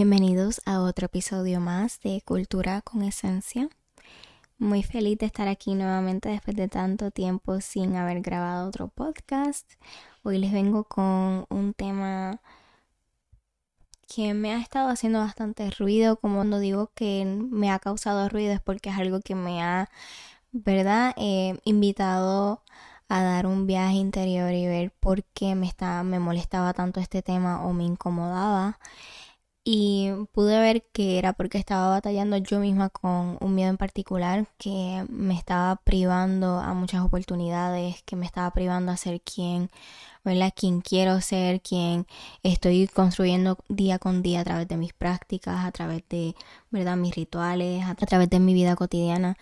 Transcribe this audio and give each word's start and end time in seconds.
Bienvenidos 0.00 0.60
a 0.64 0.80
otro 0.80 1.06
episodio 1.06 1.58
más 1.58 1.98
de 2.02 2.22
Cultura 2.24 2.82
con 2.82 3.02
Esencia. 3.02 3.68
Muy 4.56 4.84
feliz 4.84 5.18
de 5.18 5.26
estar 5.26 5.48
aquí 5.48 5.74
nuevamente 5.74 6.28
después 6.28 6.56
de 6.56 6.68
tanto 6.68 7.10
tiempo 7.10 7.60
sin 7.60 7.96
haber 7.96 8.20
grabado 8.20 8.68
otro 8.68 8.86
podcast. 8.86 9.68
Hoy 10.22 10.38
les 10.38 10.52
vengo 10.52 10.84
con 10.84 11.46
un 11.48 11.74
tema 11.76 12.40
que 14.06 14.34
me 14.34 14.52
ha 14.54 14.60
estado 14.60 14.88
haciendo 14.88 15.18
bastante 15.18 15.68
ruido. 15.72 16.14
Como 16.14 16.36
cuando 16.36 16.60
digo 16.60 16.92
que 16.94 17.24
me 17.24 17.72
ha 17.72 17.80
causado 17.80 18.28
ruido 18.28 18.52
es 18.52 18.60
porque 18.60 18.90
es 18.90 18.96
algo 18.96 19.20
que 19.20 19.34
me 19.34 19.64
ha, 19.64 19.90
¿verdad?, 20.52 21.12
eh, 21.16 21.58
invitado 21.64 22.62
a 23.08 23.22
dar 23.24 23.48
un 23.48 23.66
viaje 23.66 23.96
interior 23.96 24.52
y 24.52 24.64
ver 24.64 24.92
por 24.92 25.24
qué 25.24 25.56
me, 25.56 25.66
estaba, 25.66 26.04
me 26.04 26.20
molestaba 26.20 26.72
tanto 26.72 27.00
este 27.00 27.20
tema 27.20 27.64
o 27.64 27.72
me 27.72 27.82
incomodaba 27.82 28.78
y 29.70 30.08
pude 30.32 30.58
ver 30.58 30.82
que 30.92 31.18
era 31.18 31.34
porque 31.34 31.58
estaba 31.58 31.90
batallando 31.90 32.38
yo 32.38 32.58
misma 32.58 32.88
con 32.88 33.36
un 33.38 33.54
miedo 33.54 33.68
en 33.68 33.76
particular 33.76 34.46
que 34.56 35.04
me 35.10 35.34
estaba 35.34 35.76
privando 35.76 36.58
a 36.58 36.72
muchas 36.72 37.02
oportunidades, 37.02 38.02
que 38.04 38.16
me 38.16 38.24
estaba 38.24 38.50
privando 38.52 38.92
a 38.92 38.96
ser 38.96 39.20
quien, 39.20 39.70
¿verdad? 40.24 40.54
Quien 40.56 40.80
quiero 40.80 41.20
ser, 41.20 41.60
quien 41.60 42.06
estoy 42.42 42.86
construyendo 42.86 43.58
día 43.68 43.98
con 43.98 44.22
día 44.22 44.40
a 44.40 44.44
través 44.44 44.68
de 44.68 44.78
mis 44.78 44.94
prácticas, 44.94 45.62
a 45.66 45.70
través 45.70 46.02
de, 46.08 46.34
¿verdad? 46.70 46.96
Mis 46.96 47.14
rituales, 47.14 47.84
a 47.84 47.94
través 47.94 48.30
de 48.30 48.40
mi 48.40 48.54
vida 48.54 48.74
cotidiana. 48.74 49.36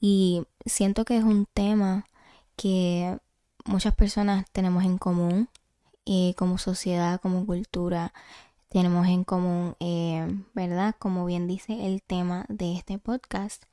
Y 0.00 0.44
siento 0.64 1.04
que 1.04 1.16
es 1.16 1.24
un 1.24 1.44
tema 1.44 2.06
que 2.54 3.18
muchas 3.64 3.96
personas 3.96 4.46
tenemos 4.52 4.84
en 4.84 4.96
común 4.96 5.48
y 6.04 6.34
como 6.34 6.56
sociedad, 6.56 7.20
como 7.20 7.44
cultura, 7.46 8.12
tenemos 8.68 9.06
en 9.06 9.24
común, 9.24 9.76
eh, 9.80 10.26
¿verdad? 10.54 10.94
Como 10.98 11.24
bien 11.26 11.46
dice 11.46 11.86
el 11.86 12.02
tema 12.02 12.44
de 12.48 12.74
este 12.74 12.98
podcast, 12.98 13.64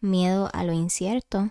miedo 0.00 0.50
a 0.52 0.64
lo 0.64 0.72
incierto. 0.72 1.50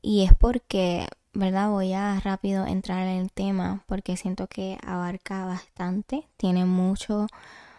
Y 0.00 0.24
es 0.24 0.34
porque, 0.34 1.08
¿verdad? 1.32 1.70
Voy 1.70 1.92
a 1.92 2.20
rápido 2.20 2.66
entrar 2.66 3.06
en 3.06 3.20
el 3.20 3.32
tema 3.32 3.84
porque 3.86 4.16
siento 4.16 4.46
que 4.46 4.78
abarca 4.86 5.46
bastante, 5.46 6.28
tiene 6.36 6.64
mucho, 6.64 7.26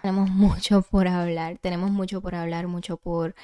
tenemos 0.02 0.30
mucho 0.31 0.81
por 0.81 1.07
hablar, 1.07 1.57
tenemos 1.59 1.91
mucho 1.91 2.22
por 2.22 2.35
hablar, 2.35 2.67
mucho 2.67 2.97
por 2.97 3.35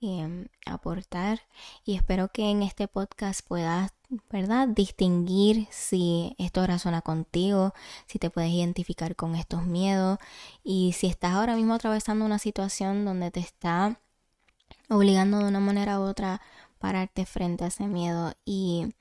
Em, 0.00 0.46
aportar 0.64 1.40
y 1.84 1.96
espero 1.96 2.28
que 2.28 2.50
en 2.50 2.62
este 2.62 2.86
podcast 2.86 3.44
puedas, 3.44 3.92
¿verdad? 4.30 4.68
Distinguir 4.68 5.68
si 5.70 6.34
esto 6.38 6.66
razona 6.66 7.02
contigo, 7.02 7.74
si 8.06 8.18
te 8.18 8.30
puedes 8.30 8.50
identificar 8.50 9.16
con 9.16 9.34
estos 9.34 9.66
miedos 9.66 10.18
y 10.62 10.92
si 10.92 11.06
estás 11.06 11.32
ahora 11.32 11.56
mismo 11.56 11.74
atravesando 11.74 12.24
una 12.24 12.38
situación 12.38 13.04
donde 13.04 13.30
te 13.30 13.40
está 13.40 14.00
obligando 14.88 15.38
de 15.38 15.44
una 15.44 15.60
manera 15.60 16.00
u 16.00 16.04
otra 16.04 16.40
pararte 16.78 17.26
frente 17.26 17.64
a 17.64 17.68
ese 17.68 17.86
miedo 17.86 18.34
y 18.44 18.94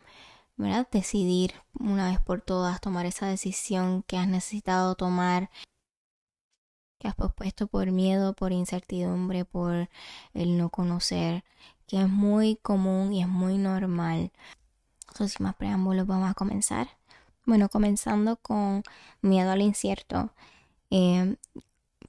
¿verdad? 0.57 0.87
decidir 0.91 1.53
una 1.79 2.09
vez 2.09 2.19
por 2.19 2.41
todas 2.41 2.81
tomar 2.81 3.05
esa 3.05 3.27
decisión 3.27 4.03
que 4.03 4.17
has 4.17 4.27
necesitado 4.27 4.95
tomar 4.95 5.49
que 6.99 7.07
has 7.07 7.15
pospuesto 7.15 7.67
por 7.67 7.91
miedo, 7.91 8.33
por 8.33 8.51
incertidumbre, 8.51 9.45
por 9.45 9.89
el 10.33 10.57
no 10.57 10.69
conocer, 10.71 11.43
que 11.85 12.01
es 12.01 12.09
muy 12.09 12.55
común 12.57 13.13
y 13.13 13.21
es 13.21 13.27
muy 13.27 13.57
normal. 13.59 14.31
Entonces, 15.09 15.37
sin 15.37 15.45
más 15.45 15.55
preámbulos, 15.55 16.07
vamos 16.07 16.29
a 16.29 16.33
comenzar. 16.33 16.89
Bueno, 17.45 17.69
comenzando 17.69 18.37
con 18.37 18.83
miedo 19.21 19.51
al 19.51 19.61
incierto. 19.61 20.31
Eh, 20.89 21.37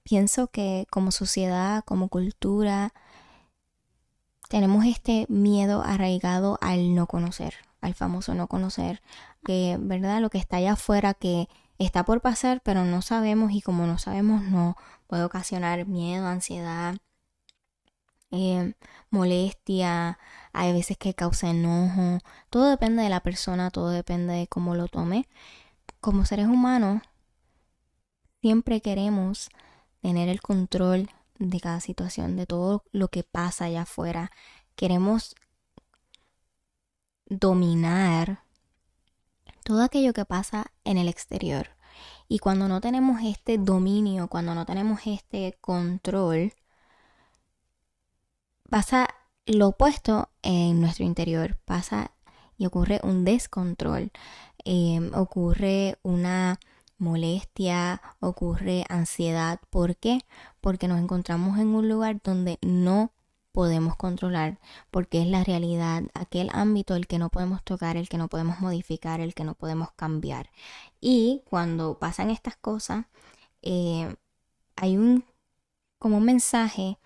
pienso 0.02 0.48
que 0.48 0.86
como 0.90 1.10
sociedad, 1.10 1.84
como 1.84 2.08
cultura, 2.08 2.92
tenemos 4.48 4.84
este 4.86 5.26
miedo 5.28 5.82
arraigado 5.82 6.58
al 6.60 6.94
no 6.94 7.06
conocer, 7.06 7.54
al 7.80 7.94
famoso 7.94 8.34
no 8.34 8.48
conocer, 8.48 9.02
que, 9.44 9.76
¿verdad? 9.78 10.20
Lo 10.20 10.30
que 10.30 10.38
está 10.38 10.56
allá 10.56 10.72
afuera 10.72 11.14
que 11.14 11.48
está 11.78 12.04
por 12.04 12.20
pasar, 12.20 12.60
pero 12.64 12.84
no 12.84 13.02
sabemos 13.02 13.52
y 13.52 13.62
como 13.62 13.86
no 13.86 13.98
sabemos 13.98 14.42
no 14.42 14.76
puede 15.06 15.24
ocasionar 15.24 15.86
miedo, 15.86 16.26
ansiedad, 16.26 16.96
eh, 18.30 18.74
molestia, 19.10 20.18
hay 20.52 20.72
veces 20.72 20.98
que 20.98 21.14
causa 21.14 21.50
enojo, 21.50 22.20
todo 22.50 22.70
depende 22.70 23.02
de 23.02 23.08
la 23.08 23.20
persona, 23.20 23.70
todo 23.70 23.90
depende 23.90 24.34
de 24.34 24.46
cómo 24.46 24.74
lo 24.74 24.88
tome. 24.88 25.28
Como 26.00 26.24
seres 26.24 26.46
humanos, 26.46 27.02
siempre 28.40 28.80
queremos 28.80 29.48
tener 30.00 30.28
el 30.28 30.40
control 30.40 31.10
de 31.38 31.60
cada 31.60 31.80
situación, 31.80 32.36
de 32.36 32.46
todo 32.46 32.84
lo 32.92 33.08
que 33.08 33.24
pasa 33.24 33.66
allá 33.66 33.82
afuera. 33.82 34.30
Queremos 34.76 35.34
dominar 37.26 38.42
todo 39.64 39.82
aquello 39.82 40.12
que 40.12 40.24
pasa 40.24 40.72
en 40.84 40.98
el 40.98 41.08
exterior. 41.08 41.70
Y 42.28 42.38
cuando 42.38 42.68
no 42.68 42.80
tenemos 42.80 43.20
este 43.22 43.58
dominio, 43.58 44.28
cuando 44.28 44.54
no 44.54 44.66
tenemos 44.66 45.00
este 45.06 45.56
control, 45.60 46.52
pasa 48.68 49.08
lo 49.46 49.68
opuesto 49.68 50.28
en 50.42 50.80
nuestro 50.80 51.04
interior, 51.04 51.58
pasa 51.64 52.12
y 52.58 52.66
ocurre 52.66 53.00
un 53.02 53.24
descontrol, 53.24 54.10
em, 54.64 55.12
ocurre 55.14 55.98
una 56.02 56.58
molestia, 56.98 58.02
ocurre 58.20 58.84
ansiedad. 58.88 59.60
¿Por 59.70 59.96
qué? 59.96 60.20
Porque 60.60 60.88
nos 60.88 61.00
encontramos 61.00 61.58
en 61.58 61.68
un 61.68 61.88
lugar 61.88 62.20
donde 62.22 62.58
no 62.62 63.12
podemos 63.52 63.96
controlar, 63.96 64.58
porque 64.90 65.22
es 65.22 65.26
la 65.28 65.44
realidad, 65.44 66.04
aquel 66.14 66.50
ámbito 66.52 66.94
el 66.94 67.06
que 67.06 67.18
no 67.18 67.30
podemos 67.30 67.62
tocar, 67.64 67.96
el 67.96 68.08
que 68.08 68.18
no 68.18 68.28
podemos 68.28 68.60
modificar, 68.60 69.20
el 69.20 69.34
que 69.34 69.44
no 69.44 69.54
podemos 69.54 69.92
cambiar. 69.92 70.50
Y 71.00 71.42
cuando 71.48 71.98
pasan 71.98 72.30
estas 72.30 72.56
cosas, 72.56 73.06
eh, 73.62 74.14
hay 74.76 74.96
un 74.96 75.24
como 75.98 76.18
un 76.18 76.24
mensaje 76.24 76.98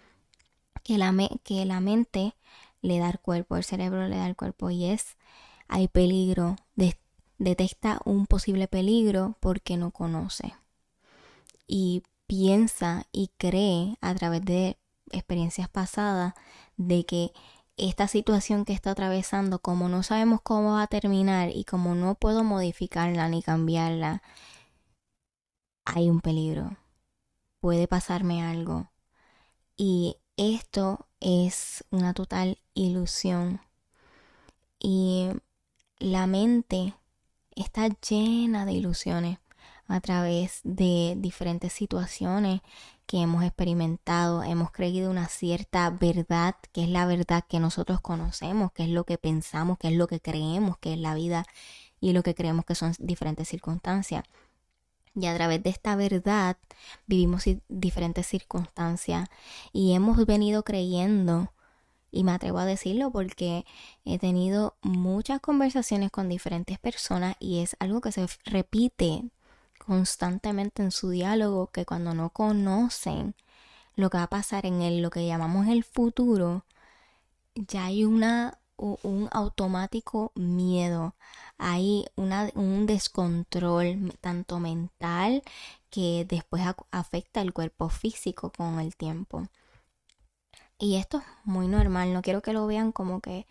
que 0.82 0.98
la, 0.98 1.14
que 1.44 1.64
la 1.64 1.80
mente 1.80 2.34
le 2.80 2.98
da 2.98 3.12
cuerpo, 3.14 3.56
el 3.56 3.64
cerebro 3.64 4.08
le 4.08 4.16
da 4.16 4.24
al 4.24 4.36
cuerpo 4.36 4.70
y 4.70 4.86
es 4.86 5.16
hay 5.68 5.88
peligro, 5.88 6.56
detecta 7.38 8.00
un 8.04 8.26
posible 8.26 8.68
peligro 8.68 9.36
porque 9.40 9.76
no 9.76 9.90
conoce. 9.90 10.54
Y 11.66 12.02
piensa 12.26 13.06
y 13.10 13.30
cree 13.38 13.96
a 14.00 14.14
través 14.14 14.44
de 14.44 14.78
experiencias 15.10 15.68
pasadas 15.68 16.34
de 16.76 17.04
que 17.04 17.32
esta 17.76 18.06
situación 18.06 18.64
que 18.64 18.72
está 18.74 18.90
atravesando, 18.90 19.60
como 19.60 19.88
no 19.88 20.02
sabemos 20.02 20.40
cómo 20.42 20.72
va 20.72 20.82
a 20.82 20.86
terminar 20.86 21.50
y 21.50 21.64
como 21.64 21.94
no 21.94 22.14
puedo 22.14 22.44
modificarla 22.44 23.28
ni 23.28 23.42
cambiarla, 23.42 24.22
hay 25.84 26.10
un 26.10 26.20
peligro. 26.20 26.76
Puede 27.60 27.88
pasarme 27.88 28.42
algo. 28.42 28.90
Y 29.76 30.16
esto 30.36 31.06
es 31.20 31.84
una 31.90 32.14
total 32.14 32.58
ilusión. 32.74 33.60
Y 34.78 35.28
la 35.98 36.26
mente 36.26 36.94
está 37.54 37.88
llena 37.88 38.64
de 38.66 38.72
ilusiones 38.72 39.38
a 39.88 40.00
través 40.00 40.60
de 40.64 41.14
diferentes 41.18 41.72
situaciones 41.72 42.60
que 43.06 43.20
hemos 43.20 43.44
experimentado, 43.44 44.42
hemos 44.42 44.70
creído 44.70 45.10
una 45.10 45.28
cierta 45.28 45.90
verdad, 45.90 46.56
que 46.72 46.84
es 46.84 46.88
la 46.88 47.04
verdad 47.04 47.44
que 47.46 47.60
nosotros 47.60 48.00
conocemos, 48.00 48.72
que 48.72 48.84
es 48.84 48.88
lo 48.88 49.04
que 49.04 49.18
pensamos, 49.18 49.78
que 49.78 49.88
es 49.88 49.94
lo 49.94 50.06
que 50.06 50.20
creemos 50.20 50.78
que 50.78 50.94
es 50.94 50.98
la 50.98 51.14
vida 51.14 51.44
y 52.00 52.12
lo 52.12 52.22
que 52.22 52.34
creemos 52.34 52.64
que 52.64 52.74
son 52.74 52.94
diferentes 52.98 53.48
circunstancias. 53.48 54.24
Y 55.14 55.26
a 55.26 55.34
través 55.34 55.62
de 55.62 55.70
esta 55.70 55.94
verdad 55.96 56.56
vivimos 57.06 57.44
diferentes 57.68 58.26
circunstancias 58.26 59.28
y 59.72 59.92
hemos 59.94 60.24
venido 60.24 60.62
creyendo, 60.62 61.52
y 62.10 62.24
me 62.24 62.32
atrevo 62.32 62.58
a 62.58 62.66
decirlo 62.66 63.10
porque 63.10 63.64
he 64.04 64.18
tenido 64.18 64.76
muchas 64.82 65.40
conversaciones 65.40 66.10
con 66.10 66.28
diferentes 66.28 66.78
personas 66.78 67.36
y 67.40 67.60
es 67.60 67.74
algo 67.80 68.00
que 68.00 68.12
se 68.12 68.26
repite 68.44 69.24
constantemente 69.78 70.82
en 70.82 70.90
su 70.90 71.10
diálogo 71.10 71.68
que 71.68 71.84
cuando 71.84 72.14
no 72.14 72.30
conocen 72.30 73.34
lo 73.96 74.10
que 74.10 74.18
va 74.18 74.24
a 74.24 74.30
pasar 74.30 74.66
en 74.66 74.82
el, 74.82 75.02
lo 75.02 75.10
que 75.10 75.26
llamamos 75.26 75.66
el 75.68 75.84
futuro, 75.84 76.64
ya 77.54 77.86
hay 77.86 78.04
una, 78.04 78.58
un 79.02 79.28
automático 79.32 80.32
miedo, 80.34 81.14
hay 81.58 82.06
un 82.16 82.86
descontrol 82.86 84.12
tanto 84.20 84.58
mental 84.58 85.42
que 85.90 86.26
después 86.28 86.62
afecta 86.90 87.40
el 87.40 87.52
cuerpo 87.52 87.88
físico 87.88 88.50
con 88.50 88.80
el 88.80 88.96
tiempo. 88.96 89.46
Y 90.78 90.96
esto 90.96 91.18
es 91.18 91.24
muy 91.44 91.68
normal, 91.68 92.12
no 92.12 92.22
quiero 92.22 92.42
que 92.42 92.52
lo 92.52 92.66
vean 92.66 92.90
como 92.92 93.20
que 93.20 93.46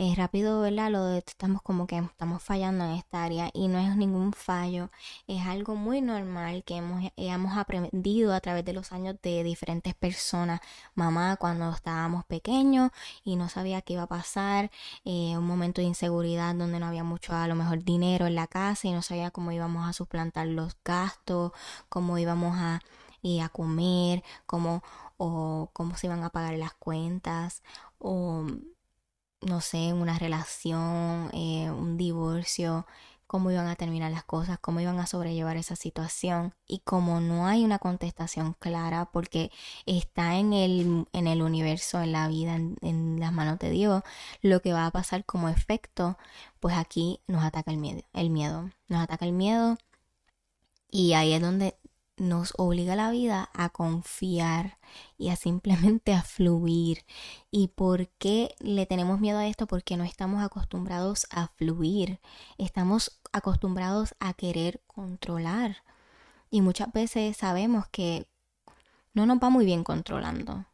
es 0.00 0.16
rápido, 0.16 0.62
¿verdad? 0.62 0.90
Lo 0.90 1.04
de 1.04 1.18
estamos 1.18 1.60
como 1.60 1.86
que 1.86 1.98
estamos 1.98 2.42
fallando 2.42 2.84
en 2.86 2.92
esta 2.92 3.22
área 3.22 3.50
y 3.52 3.68
no 3.68 3.78
es 3.78 3.94
ningún 3.96 4.32
fallo, 4.32 4.90
es 5.26 5.46
algo 5.46 5.74
muy 5.74 6.00
normal 6.00 6.64
que 6.64 6.76
hemos, 6.76 7.12
hemos 7.16 7.58
aprendido 7.58 8.32
a 8.32 8.40
través 8.40 8.64
de 8.64 8.72
los 8.72 8.92
años 8.92 9.16
de 9.22 9.44
diferentes 9.44 9.94
personas. 9.94 10.60
Mamá 10.94 11.36
cuando 11.36 11.68
estábamos 11.70 12.24
pequeños 12.24 12.90
y 13.24 13.36
no 13.36 13.50
sabía 13.50 13.82
qué 13.82 13.92
iba 13.92 14.04
a 14.04 14.06
pasar, 14.06 14.70
eh, 15.04 15.36
un 15.36 15.46
momento 15.46 15.82
de 15.82 15.88
inseguridad 15.88 16.54
donde 16.54 16.80
no 16.80 16.86
había 16.86 17.04
mucho 17.04 17.34
a 17.34 17.46
lo 17.46 17.54
mejor 17.54 17.84
dinero 17.84 18.26
en 18.26 18.36
la 18.36 18.46
casa 18.46 18.88
y 18.88 18.92
no 18.92 19.02
sabía 19.02 19.30
cómo 19.30 19.52
íbamos 19.52 19.86
a 19.86 19.92
suplantar 19.92 20.46
los 20.46 20.78
gastos, 20.82 21.52
cómo 21.90 22.16
íbamos 22.16 22.56
a, 22.56 22.80
a 23.42 23.48
comer, 23.50 24.24
cómo, 24.46 24.82
o 25.18 25.68
cómo 25.74 25.94
se 25.98 26.06
iban 26.06 26.24
a 26.24 26.30
pagar 26.30 26.54
las 26.54 26.72
cuentas, 26.72 27.62
o 27.98 28.46
no 29.40 29.60
sé, 29.60 29.92
una 29.92 30.18
relación, 30.18 31.30
eh, 31.32 31.70
un 31.70 31.96
divorcio, 31.96 32.86
cómo 33.26 33.50
iban 33.52 33.68
a 33.68 33.76
terminar 33.76 34.10
las 34.10 34.24
cosas, 34.24 34.58
cómo 34.60 34.80
iban 34.80 34.98
a 34.98 35.06
sobrellevar 35.06 35.56
esa 35.56 35.76
situación. 35.76 36.52
Y 36.66 36.80
como 36.80 37.20
no 37.20 37.46
hay 37.46 37.64
una 37.64 37.78
contestación 37.78 38.54
clara, 38.58 39.10
porque 39.12 39.52
está 39.86 40.36
en 40.36 40.52
el, 40.52 41.06
en 41.12 41.26
el 41.28 41.42
universo, 41.42 42.00
en 42.02 42.12
la 42.12 42.28
vida, 42.28 42.56
en, 42.56 42.76
en, 42.82 43.20
las 43.20 43.32
manos 43.32 43.58
de 43.60 43.70
Dios, 43.70 44.02
lo 44.42 44.60
que 44.62 44.72
va 44.72 44.86
a 44.86 44.90
pasar 44.90 45.24
como 45.24 45.48
efecto, 45.48 46.18
pues 46.60 46.76
aquí 46.76 47.20
nos 47.28 47.44
ataca 47.44 47.70
el 47.70 47.78
miedo, 47.78 48.02
el 48.12 48.30
miedo. 48.30 48.70
Nos 48.88 49.02
ataca 49.02 49.24
el 49.26 49.32
miedo. 49.32 49.78
Y 50.90 51.12
ahí 51.14 51.32
es 51.32 51.40
donde 51.40 51.76
nos 52.20 52.52
obliga 52.58 52.96
la 52.96 53.10
vida 53.10 53.48
a 53.54 53.70
confiar 53.70 54.76
y 55.16 55.30
a 55.30 55.36
simplemente 55.36 56.12
a 56.14 56.22
fluir. 56.22 57.04
¿Y 57.50 57.68
por 57.68 58.08
qué 58.08 58.54
le 58.60 58.86
tenemos 58.86 59.20
miedo 59.20 59.38
a 59.38 59.46
esto? 59.46 59.66
Porque 59.66 59.96
no 59.96 60.04
estamos 60.04 60.44
acostumbrados 60.44 61.26
a 61.30 61.48
fluir. 61.48 62.20
Estamos 62.58 63.18
acostumbrados 63.32 64.14
a 64.20 64.34
querer 64.34 64.82
controlar. 64.86 65.78
Y 66.50 66.60
muchas 66.60 66.92
veces 66.92 67.38
sabemos 67.38 67.86
que 67.88 68.26
no 69.14 69.24
nos 69.24 69.38
va 69.38 69.48
muy 69.48 69.64
bien 69.64 69.82
controlando. 69.82 70.66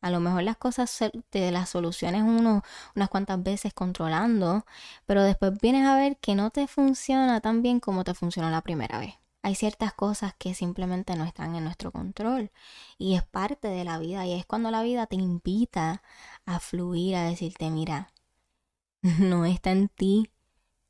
A 0.00 0.10
lo 0.10 0.20
mejor 0.20 0.44
las 0.44 0.56
cosas 0.56 0.98
de 1.30 1.50
las 1.50 1.68
soluciones 1.68 2.22
uno 2.22 2.62
unas 2.96 3.10
cuantas 3.10 3.42
veces 3.42 3.74
controlando, 3.74 4.64
pero 5.04 5.22
después 5.22 5.52
vienes 5.60 5.86
a 5.86 5.96
ver 5.96 6.16
que 6.16 6.34
no 6.34 6.50
te 6.50 6.66
funciona 6.66 7.42
tan 7.42 7.60
bien 7.60 7.80
como 7.80 8.02
te 8.02 8.14
funcionó 8.14 8.48
la 8.48 8.62
primera 8.62 8.98
vez. 8.98 9.20
Hay 9.42 9.54
ciertas 9.54 9.94
cosas 9.94 10.34
que 10.38 10.54
simplemente 10.54 11.16
no 11.16 11.24
están 11.24 11.54
en 11.56 11.64
nuestro 11.64 11.92
control 11.92 12.50
y 12.98 13.14
es 13.14 13.22
parte 13.24 13.68
de 13.68 13.84
la 13.84 13.98
vida 13.98 14.26
y 14.26 14.32
es 14.32 14.44
cuando 14.44 14.70
la 14.70 14.82
vida 14.82 15.06
te 15.06 15.16
invita 15.16 16.02
a 16.44 16.60
fluir, 16.60 17.16
a 17.16 17.24
decirte, 17.24 17.70
mira, 17.70 18.12
no 19.02 19.46
está 19.46 19.70
en 19.72 19.88
ti 19.88 20.30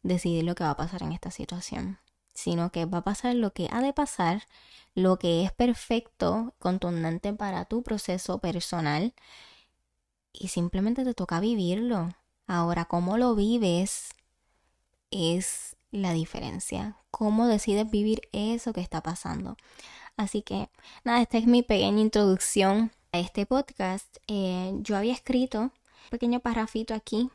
decidir 0.03 0.45
lo 0.45 0.55
que 0.55 0.65
va 0.65 0.71
a 0.71 0.77
pasar 0.77 1.03
en 1.03 1.13
esta 1.13 1.31
situación, 1.31 1.99
sino 2.35 2.73
que 2.73 2.87
va 2.87 2.99
a 2.99 3.05
pasar 3.05 3.37
lo 3.37 3.53
que 3.53 3.69
ha 3.71 3.81
de 3.83 3.93
pasar, 3.93 4.49
lo 4.95 5.19
que 5.19 5.45
es 5.45 5.53
perfecto, 5.53 6.55
contundente 6.59 7.33
para 7.33 7.67
tu 7.67 7.83
proceso 7.83 8.41
personal 8.41 9.15
y 10.33 10.49
simplemente 10.49 11.05
te 11.05 11.15
toca 11.15 11.41
vivirlo. 11.41 12.11
Ahora, 12.47 12.87
cómo 12.87 13.17
lo 13.17 13.35
vives 13.35 14.11
es 15.11 15.77
la 15.91 16.13
diferencia, 16.13 16.97
cómo 17.11 17.47
decides 17.47 17.91
vivir 17.91 18.23
eso 18.33 18.73
que 18.73 18.81
está 18.81 19.03
pasando. 19.03 19.57
Así 20.17 20.43
que 20.43 20.69
nada, 21.05 21.23
esta 21.23 21.39
es 21.39 21.47
mi 21.47 21.63
pequeña 21.63 22.01
introducción 22.01 22.93
a 23.13 23.19
este 23.19 23.47
podcast. 23.47 24.19
Eh, 24.29 24.73
yo 24.81 24.97
había 24.97 25.13
escrito 25.13 25.61
un 25.61 25.73
pequeño 26.11 26.41
parrafito 26.41 26.95
aquí, 26.95 27.31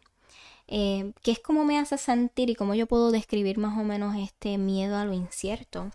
eh, 0.68 1.14
que 1.22 1.32
es 1.32 1.40
cómo 1.40 1.66
me 1.66 1.80
hace 1.80 1.98
sentir 1.98 2.50
y 2.50 2.56
cómo 2.56 2.76
yo 2.76 2.88
puedo 2.88 3.12
describir 3.12 3.58
más 3.58 3.78
o 3.78 3.84
menos 3.84 4.16
este 4.16 4.58
miedo 4.58 4.98
a 4.98 5.06
lo 5.06 5.14
incierto. 5.14 5.92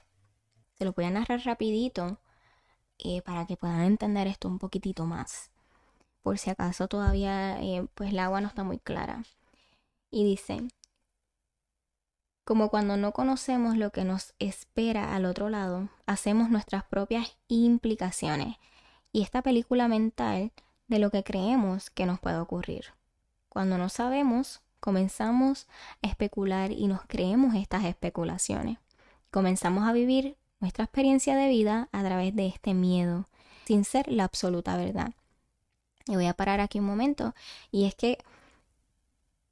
Se 0.79 0.85
lo 0.85 0.93
voy 0.93 1.05
a 1.05 1.11
narrar 1.11 1.45
rapidito 1.45 2.19
eh, 2.99 3.23
para 3.23 3.47
que 3.47 3.57
puedan 3.57 3.83
entender 3.83 4.27
esto 4.27 4.49
un 4.49 4.59
poquitito 4.59 5.07
más. 5.07 5.51
Por 6.23 6.39
si 6.39 6.51
acaso 6.51 6.89
todavía 6.89 7.59
pues 7.95 8.11
el 8.11 8.19
agua 8.19 8.41
no 8.41 8.49
está 8.49 8.63
muy 8.63 8.79
clara. 8.79 9.25
Y 10.11 10.25
dice, 10.25 10.69
como 12.51 12.69
cuando 12.69 12.97
no 12.97 13.13
conocemos 13.13 13.77
lo 13.77 13.93
que 13.93 14.03
nos 14.03 14.35
espera 14.41 15.15
al 15.15 15.25
otro 15.25 15.51
lado, 15.51 15.89
hacemos 16.07 16.51
nuestras 16.51 16.83
propias 16.83 17.37
implicaciones 17.47 18.57
y 19.13 19.23
esta 19.23 19.41
película 19.41 19.87
mental 19.87 20.51
de 20.89 20.99
lo 20.99 21.13
que 21.13 21.23
creemos 21.23 21.91
que 21.91 22.07
nos 22.07 22.19
puede 22.19 22.39
ocurrir. 22.39 22.87
Cuando 23.49 23.79
no 23.79 23.89
sabemos, 23.89 24.63
comenzamos 24.81 25.69
a 26.03 26.09
especular 26.09 26.73
y 26.73 26.89
nos 26.89 27.03
creemos 27.07 27.55
estas 27.55 27.85
especulaciones. 27.85 28.79
Comenzamos 29.31 29.89
a 29.89 29.93
vivir 29.93 30.37
nuestra 30.59 30.87
experiencia 30.87 31.37
de 31.37 31.49
vida 31.49 31.89
a 31.93 32.03
través 32.03 32.35
de 32.35 32.49
este 32.49 32.75
miedo, 32.75 33.29
sin 33.65 33.85
ser 33.85 34.11
la 34.11 34.25
absoluta 34.25 34.77
verdad. 34.77 35.13
Y 36.05 36.17
voy 36.17 36.27
a 36.27 36.35
parar 36.35 36.59
aquí 36.59 36.81
un 36.81 36.87
momento, 36.87 37.33
y 37.71 37.85
es 37.85 37.95
que 37.95 38.19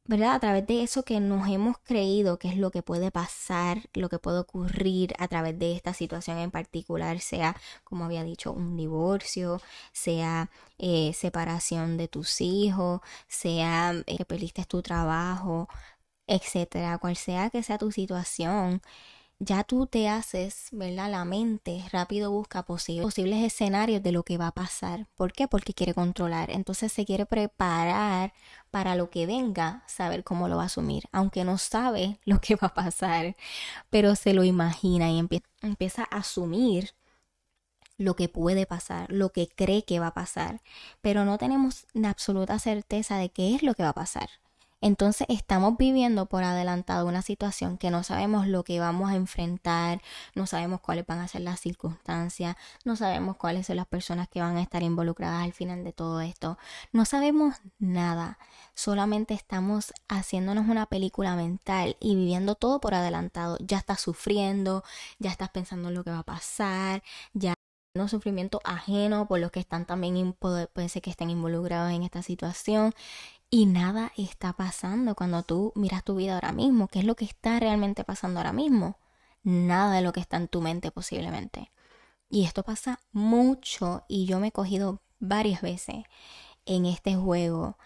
¿verdad? 0.08 0.34
A 0.36 0.40
través 0.40 0.66
de 0.66 0.82
eso 0.82 1.04
que 1.04 1.20
nos 1.20 1.48
hemos 1.48 1.78
creído 1.78 2.38
que 2.38 2.48
es 2.48 2.56
lo 2.56 2.70
que 2.70 2.82
puede 2.82 3.10
pasar, 3.10 3.88
lo 3.94 4.08
que 4.08 4.18
puede 4.18 4.38
ocurrir 4.40 5.12
a 5.18 5.28
través 5.28 5.58
de 5.58 5.72
esta 5.76 5.92
situación 5.94 6.38
en 6.38 6.50
particular, 6.50 7.20
sea, 7.20 7.56
como 7.84 8.04
había 8.06 8.24
dicho, 8.24 8.52
un 8.52 8.76
divorcio, 8.76 9.60
sea 9.92 10.50
eh, 10.78 11.12
separación 11.14 11.96
de 11.98 12.08
tus 12.08 12.40
hijos, 12.40 13.00
sea 13.28 13.92
eh, 14.06 14.16
que 14.16 14.24
perdiste 14.24 14.64
tu 14.64 14.82
trabajo, 14.82 15.68
etcétera, 16.26 16.98
cual 16.98 17.16
sea 17.16 17.50
que 17.50 17.62
sea 17.62 17.78
tu 17.78 17.92
situación, 17.92 18.82
ya 19.40 19.64
tú 19.64 19.86
te 19.86 20.08
haces, 20.08 20.68
¿verdad? 20.72 21.10
La 21.10 21.24
mente 21.24 21.84
rápido 21.92 22.30
busca 22.30 22.64
posibles 22.64 23.44
escenarios 23.44 24.02
de 24.02 24.12
lo 24.12 24.24
que 24.24 24.38
va 24.38 24.48
a 24.48 24.52
pasar. 24.52 25.06
¿Por 25.16 25.32
qué? 25.32 25.46
Porque 25.48 25.74
quiere 25.74 25.94
controlar. 25.94 26.50
Entonces 26.50 26.92
se 26.92 27.04
quiere 27.04 27.26
preparar 27.26 28.32
para 28.70 28.96
lo 28.96 29.10
que 29.10 29.26
venga, 29.26 29.84
saber 29.86 30.24
cómo 30.24 30.48
lo 30.48 30.56
va 30.56 30.64
a 30.64 30.66
asumir. 30.66 31.04
Aunque 31.12 31.44
no 31.44 31.58
sabe 31.58 32.18
lo 32.24 32.40
que 32.40 32.56
va 32.56 32.68
a 32.68 32.74
pasar, 32.74 33.36
pero 33.90 34.16
se 34.16 34.34
lo 34.34 34.44
imagina 34.44 35.10
y 35.10 35.18
empieza 35.62 36.02
a 36.10 36.18
asumir 36.18 36.94
lo 37.98 38.14
que 38.16 38.28
puede 38.28 38.66
pasar, 38.66 39.10
lo 39.12 39.30
que 39.32 39.48
cree 39.48 39.84
que 39.84 40.00
va 40.00 40.08
a 40.08 40.14
pasar, 40.14 40.62
pero 41.00 41.24
no 41.24 41.36
tenemos 41.38 41.86
la 41.92 42.10
absoluta 42.10 42.58
certeza 42.58 43.18
de 43.18 43.30
qué 43.30 43.54
es 43.56 43.62
lo 43.62 43.74
que 43.74 43.82
va 43.82 43.90
a 43.90 43.94
pasar. 43.94 44.30
Entonces 44.80 45.26
estamos 45.28 45.76
viviendo 45.76 46.26
por 46.26 46.44
adelantado 46.44 47.06
una 47.06 47.22
situación 47.22 47.78
que 47.78 47.90
no 47.90 48.04
sabemos 48.04 48.46
lo 48.46 48.62
que 48.62 48.78
vamos 48.78 49.10
a 49.10 49.16
enfrentar, 49.16 50.00
no 50.34 50.46
sabemos 50.46 50.80
cuáles 50.80 51.04
van 51.04 51.18
a 51.18 51.28
ser 51.28 51.40
las 51.40 51.58
circunstancias, 51.60 52.56
no 52.84 52.94
sabemos 52.94 53.36
cuáles 53.36 53.66
son 53.66 53.76
las 53.76 53.86
personas 53.86 54.28
que 54.28 54.40
van 54.40 54.56
a 54.56 54.62
estar 54.62 54.82
involucradas 54.84 55.42
al 55.42 55.52
final 55.52 55.82
de 55.82 55.92
todo 55.92 56.20
esto, 56.20 56.58
no 56.92 57.04
sabemos 57.04 57.56
nada, 57.78 58.38
solamente 58.74 59.34
estamos 59.34 59.92
haciéndonos 60.08 60.68
una 60.68 60.86
película 60.86 61.34
mental 61.34 61.96
y 62.00 62.14
viviendo 62.14 62.54
todo 62.54 62.80
por 62.80 62.94
adelantado, 62.94 63.58
ya 63.60 63.78
estás 63.78 64.00
sufriendo, 64.00 64.84
ya 65.18 65.30
estás 65.30 65.50
pensando 65.50 65.88
en 65.88 65.94
lo 65.94 66.04
que 66.04 66.10
va 66.10 66.20
a 66.20 66.22
pasar, 66.22 67.02
ya 67.32 67.54
sufrimiento 68.06 68.60
ajeno 68.62 69.26
por 69.26 69.40
los 69.40 69.50
que 69.50 69.58
están 69.58 69.86
también 69.86 70.32
puede 70.34 70.88
ser 70.88 71.02
que 71.02 71.10
estén 71.10 71.30
involucrados 71.30 71.90
en 71.90 72.04
esta 72.04 72.22
situación 72.22 72.94
y 73.50 73.66
nada 73.66 74.12
está 74.16 74.52
pasando 74.52 75.14
cuando 75.14 75.42
tú 75.42 75.72
miras 75.74 76.04
tu 76.04 76.16
vida 76.16 76.34
ahora 76.34 76.52
mismo. 76.52 76.88
¿Qué 76.88 76.98
es 77.00 77.04
lo 77.04 77.16
que 77.16 77.24
está 77.24 77.58
realmente 77.60 78.04
pasando 78.04 78.40
ahora 78.40 78.52
mismo? 78.52 78.98
Nada 79.42 79.94
de 79.94 80.02
lo 80.02 80.12
que 80.12 80.20
está 80.20 80.36
en 80.36 80.48
tu 80.48 80.60
mente 80.60 80.90
posiblemente. 80.90 81.70
Y 82.28 82.44
esto 82.44 82.62
pasa 82.62 83.00
mucho 83.12 84.04
y 84.06 84.26
yo 84.26 84.38
me 84.38 84.48
he 84.48 84.52
cogido 84.52 85.00
varias 85.18 85.62
veces 85.62 86.04
en 86.66 86.84
este 86.84 87.16
juego 87.16 87.78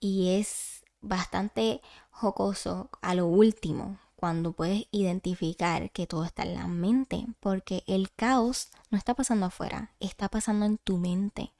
y 0.00 0.36
es 0.36 0.84
bastante 1.00 1.80
jocoso 2.10 2.90
a 3.00 3.14
lo 3.14 3.26
último 3.26 3.98
cuando 4.16 4.52
puedes 4.52 4.86
identificar 4.90 5.90
que 5.90 6.06
todo 6.06 6.24
está 6.24 6.42
en 6.42 6.54
la 6.54 6.66
mente 6.66 7.26
porque 7.40 7.84
el 7.86 8.12
caos 8.12 8.68
no 8.90 8.98
está 8.98 9.14
pasando 9.14 9.46
afuera, 9.46 9.92
está 10.00 10.28
pasando 10.28 10.66
en 10.66 10.76
tu 10.78 10.98
mente. 10.98 11.52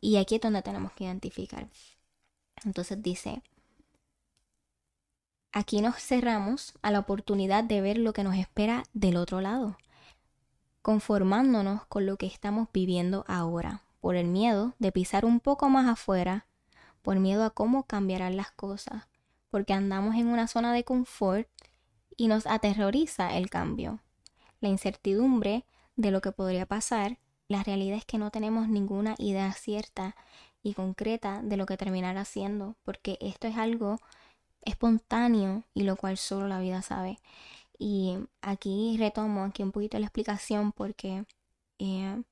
Y 0.00 0.16
aquí 0.16 0.36
es 0.36 0.40
donde 0.40 0.62
tenemos 0.62 0.92
que 0.92 1.04
identificar 1.04 1.68
entonces 2.64 3.02
dice, 3.02 3.42
aquí 5.52 5.80
nos 5.80 5.96
cerramos 5.96 6.74
a 6.82 6.90
la 6.90 7.00
oportunidad 7.00 7.64
de 7.64 7.80
ver 7.80 7.98
lo 7.98 8.12
que 8.12 8.24
nos 8.24 8.36
espera 8.36 8.84
del 8.92 9.16
otro 9.16 9.40
lado, 9.40 9.76
conformándonos 10.82 11.84
con 11.86 12.06
lo 12.06 12.16
que 12.16 12.26
estamos 12.26 12.68
viviendo 12.72 13.24
ahora, 13.28 13.82
por 14.00 14.16
el 14.16 14.26
miedo 14.26 14.74
de 14.78 14.92
pisar 14.92 15.24
un 15.24 15.40
poco 15.40 15.68
más 15.68 15.86
afuera, 15.88 16.46
por 17.02 17.18
miedo 17.18 17.44
a 17.44 17.50
cómo 17.50 17.84
cambiarán 17.84 18.36
las 18.36 18.50
cosas, 18.50 19.08
porque 19.50 19.72
andamos 19.72 20.14
en 20.14 20.28
una 20.28 20.46
zona 20.46 20.72
de 20.72 20.84
confort 20.84 21.48
y 22.16 22.28
nos 22.28 22.46
aterroriza 22.46 23.36
el 23.36 23.50
cambio. 23.50 24.00
La 24.60 24.68
incertidumbre 24.68 25.64
de 25.96 26.10
lo 26.10 26.20
que 26.20 26.32
podría 26.32 26.66
pasar, 26.66 27.18
la 27.48 27.62
realidad 27.62 27.98
es 27.98 28.04
que 28.04 28.18
no 28.18 28.30
tenemos 28.30 28.68
ninguna 28.68 29.14
idea 29.18 29.52
cierta 29.52 30.14
y 30.62 30.74
concreta 30.74 31.42
de 31.42 31.56
lo 31.56 31.66
que 31.66 31.76
terminará 31.76 32.24
siendo, 32.24 32.76
porque 32.84 33.18
esto 33.20 33.48
es 33.48 33.56
algo 33.56 33.98
espontáneo 34.62 35.64
y 35.74 35.84
lo 35.84 35.96
cual 35.96 36.16
solo 36.18 36.48
la 36.48 36.60
vida 36.60 36.82
sabe. 36.82 37.18
Y 37.78 38.18
aquí 38.42 38.96
retomo 38.98 39.44
aquí 39.44 39.62
un 39.62 39.72
poquito 39.72 39.98
la 39.98 40.06
explicación 40.06 40.72
porque 40.72 41.24
eh, 41.78 42.22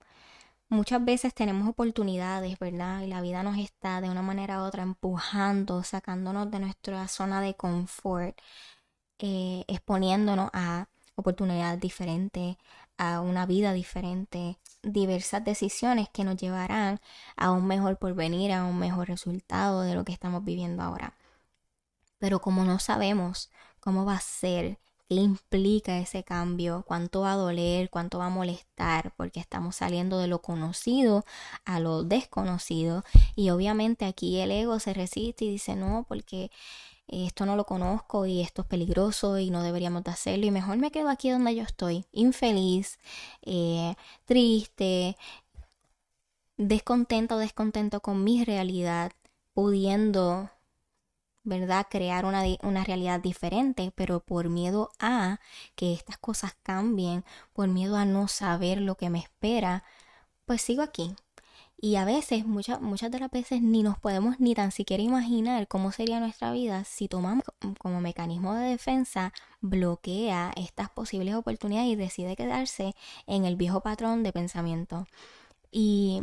muchas 0.68 1.04
veces 1.04 1.34
tenemos 1.34 1.68
oportunidades, 1.68 2.58
¿verdad? 2.58 3.02
Y 3.02 3.06
la 3.08 3.20
vida 3.22 3.42
nos 3.42 3.58
está 3.58 4.00
de 4.00 4.10
una 4.10 4.22
manera 4.22 4.62
u 4.62 4.66
otra 4.66 4.82
empujando, 4.82 5.82
sacándonos 5.84 6.50
de 6.50 6.60
nuestra 6.60 7.08
zona 7.08 7.40
de 7.40 7.54
confort, 7.54 8.38
eh, 9.18 9.64
exponiéndonos 9.68 10.50
a 10.52 10.88
oportunidades 11.16 11.80
diferentes, 11.80 12.56
a 12.98 13.20
una 13.20 13.46
vida 13.46 13.72
diferente, 13.72 14.58
diversas 14.82 15.44
decisiones 15.44 16.08
que 16.10 16.24
nos 16.24 16.36
llevarán 16.36 17.00
a 17.36 17.52
un 17.52 17.66
mejor 17.66 17.98
porvenir, 17.98 18.52
a 18.52 18.64
un 18.64 18.78
mejor 18.78 19.08
resultado 19.08 19.82
de 19.82 19.94
lo 19.94 20.04
que 20.04 20.12
estamos 20.12 20.44
viviendo 20.44 20.82
ahora. 20.82 21.14
Pero 22.18 22.40
como 22.40 22.64
no 22.64 22.78
sabemos 22.78 23.50
cómo 23.80 24.04
va 24.04 24.14
a 24.14 24.20
ser, 24.20 24.78
qué 25.08 25.14
implica 25.14 25.98
ese 25.98 26.24
cambio, 26.24 26.84
cuánto 26.86 27.20
va 27.22 27.32
a 27.32 27.36
doler, 27.36 27.88
cuánto 27.88 28.18
va 28.18 28.26
a 28.26 28.30
molestar, 28.30 29.14
porque 29.16 29.40
estamos 29.40 29.76
saliendo 29.76 30.18
de 30.18 30.26
lo 30.26 30.42
conocido 30.42 31.24
a 31.64 31.80
lo 31.80 32.02
desconocido. 32.02 33.04
Y 33.36 33.50
obviamente 33.50 34.04
aquí 34.04 34.40
el 34.40 34.50
ego 34.50 34.80
se 34.80 34.92
resiste 34.92 35.46
y 35.46 35.50
dice 35.52 35.76
no, 35.76 36.04
porque 36.08 36.50
esto 37.08 37.46
no 37.46 37.56
lo 37.56 37.64
conozco 37.64 38.26
y 38.26 38.40
esto 38.42 38.62
es 38.62 38.68
peligroso 38.68 39.38
y 39.38 39.50
no 39.50 39.62
deberíamos 39.62 40.04
de 40.04 40.10
hacerlo 40.10 40.46
y 40.46 40.50
mejor 40.50 40.76
me 40.78 40.90
quedo 40.90 41.08
aquí 41.08 41.30
donde 41.30 41.54
yo 41.54 41.62
estoy, 41.62 42.04
infeliz, 42.12 42.98
eh, 43.42 43.94
triste, 44.26 45.16
descontento 46.56 47.36
o 47.36 47.38
descontento 47.38 48.00
con 48.00 48.24
mi 48.24 48.44
realidad, 48.44 49.12
pudiendo 49.54 50.50
¿verdad? 51.44 51.86
Crear 51.90 52.26
una, 52.26 52.42
una, 52.62 52.84
realidad 52.84 53.20
diferente, 53.20 53.92
pero 53.94 54.20
por 54.20 54.50
miedo 54.50 54.90
a 54.98 55.40
que 55.76 55.94
estas 55.94 56.18
cosas 56.18 56.54
cambien, 56.62 57.24
por 57.54 57.68
miedo 57.68 57.96
a 57.96 58.04
no 58.04 58.28
saber 58.28 58.80
lo 58.80 58.96
que 58.96 59.08
me 59.10 59.20
espera, 59.20 59.82
pues 60.44 60.62
sigo 60.62 60.82
aquí. 60.82 61.16
Y 61.80 61.94
a 61.96 62.04
veces, 62.04 62.44
muchas, 62.44 62.80
muchas 62.80 63.10
de 63.10 63.20
las 63.20 63.30
veces, 63.30 63.62
ni 63.62 63.84
nos 63.84 63.98
podemos 63.98 64.40
ni 64.40 64.54
tan 64.54 64.72
siquiera 64.72 65.02
imaginar 65.02 65.68
cómo 65.68 65.92
sería 65.92 66.18
nuestra 66.18 66.50
vida 66.50 66.82
si 66.84 67.06
tomamos 67.06 67.44
como 67.78 68.00
mecanismo 68.00 68.54
de 68.54 68.70
defensa, 68.70 69.32
bloquea 69.60 70.52
estas 70.56 70.90
posibles 70.90 71.34
oportunidades 71.36 71.90
y 71.90 71.96
decide 71.96 72.34
quedarse 72.34 72.96
en 73.26 73.44
el 73.44 73.56
viejo 73.56 73.80
patrón 73.80 74.24
de 74.24 74.32
pensamiento. 74.32 75.06
Y 75.70 76.20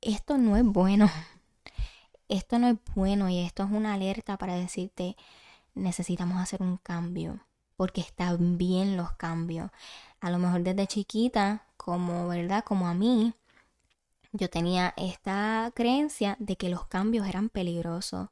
esto 0.00 0.38
no 0.38 0.56
es 0.56 0.64
bueno 0.64 1.10
esto 2.30 2.58
no 2.58 2.68
es 2.68 2.76
bueno 2.94 3.28
y 3.28 3.40
esto 3.40 3.64
es 3.64 3.70
una 3.70 3.94
alerta 3.94 4.38
para 4.38 4.54
decirte, 4.54 5.16
necesitamos 5.74 6.40
hacer 6.40 6.62
un 6.62 6.76
cambio, 6.76 7.40
porque 7.76 8.00
están 8.00 8.56
bien 8.56 8.96
los 8.96 9.12
cambios. 9.12 9.70
A 10.20 10.30
lo 10.30 10.38
mejor 10.38 10.62
desde 10.62 10.86
chiquita, 10.86 11.66
como, 11.76 12.28
¿verdad? 12.28 12.64
Como 12.64 12.86
a 12.86 12.94
mí, 12.94 13.34
yo 14.32 14.48
tenía 14.50 14.94
esta 14.96 15.72
creencia 15.74 16.36
de 16.38 16.56
que 16.56 16.68
los 16.68 16.86
cambios 16.86 17.26
eran 17.26 17.48
peligrosos, 17.48 18.28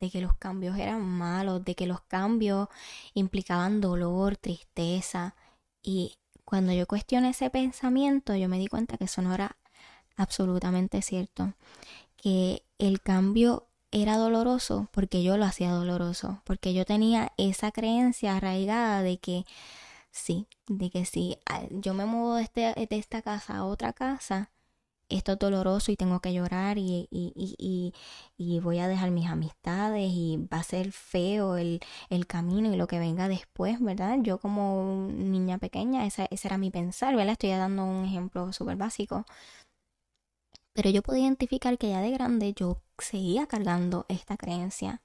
de 0.00 0.10
que 0.10 0.20
los 0.20 0.34
cambios 0.36 0.78
eran 0.78 1.02
malos, 1.02 1.64
de 1.64 1.74
que 1.74 1.86
los 1.86 2.00
cambios 2.02 2.68
implicaban 3.14 3.80
dolor, 3.80 4.36
tristeza. 4.36 5.34
Y 5.82 6.16
cuando 6.44 6.72
yo 6.72 6.86
cuestioné 6.86 7.30
ese 7.30 7.50
pensamiento, 7.50 8.34
yo 8.34 8.48
me 8.48 8.58
di 8.58 8.68
cuenta 8.68 8.96
que 8.96 9.04
eso 9.04 9.22
no 9.22 9.34
era 9.34 9.56
absolutamente 10.16 11.02
cierto 11.02 11.54
que 12.20 12.62
el 12.78 13.00
cambio 13.00 13.66
era 13.90 14.16
doloroso 14.16 14.88
porque 14.92 15.22
yo 15.22 15.36
lo 15.36 15.44
hacía 15.44 15.70
doloroso, 15.72 16.42
porque 16.44 16.74
yo 16.74 16.84
tenía 16.84 17.32
esa 17.36 17.72
creencia 17.72 18.36
arraigada 18.36 19.02
de 19.02 19.18
que 19.18 19.44
sí, 20.10 20.46
de 20.66 20.90
que 20.90 21.04
si 21.04 21.38
yo 21.70 21.94
me 21.94 22.06
muevo 22.06 22.36
de, 22.36 22.42
este, 22.42 22.60
de 22.74 22.96
esta 22.98 23.22
casa 23.22 23.56
a 23.56 23.64
otra 23.64 23.92
casa, 23.92 24.50
esto 25.10 25.32
es 25.32 25.38
doloroso 25.38 25.92
y 25.92 25.96
tengo 25.96 26.20
que 26.20 26.32
llorar 26.32 26.78
y, 26.78 27.08
y, 27.10 27.32
y, 27.36 27.94
y, 28.38 28.60
voy 28.60 28.78
a 28.78 28.88
dejar 28.88 29.10
mis 29.10 29.26
amistades 29.28 30.10
y 30.12 30.38
va 30.52 30.58
a 30.58 30.62
ser 30.62 30.92
feo 30.92 31.56
el, 31.56 31.80
el, 32.10 32.26
camino 32.26 32.72
y 32.72 32.76
lo 32.76 32.86
que 32.86 32.98
venga 32.98 33.28
después, 33.28 33.80
¿verdad? 33.80 34.18
Yo 34.22 34.38
como 34.38 35.08
niña 35.12 35.58
pequeña, 35.58 36.06
ese, 36.06 36.28
ese 36.30 36.48
era 36.48 36.58
mi 36.58 36.70
pensar, 36.70 37.16
¿verdad? 37.16 37.32
Estoy 37.32 37.50
dando 37.50 37.84
un 37.84 38.04
ejemplo 38.04 38.52
súper 38.52 38.76
básico. 38.76 39.24
Pero 40.72 40.90
yo 40.90 41.02
podía 41.02 41.22
identificar 41.24 41.78
que 41.78 41.90
ya 41.90 42.00
de 42.00 42.10
grande 42.10 42.52
yo 42.54 42.80
seguía 42.98 43.46
cargando 43.46 44.06
esta 44.08 44.36
creencia 44.36 45.02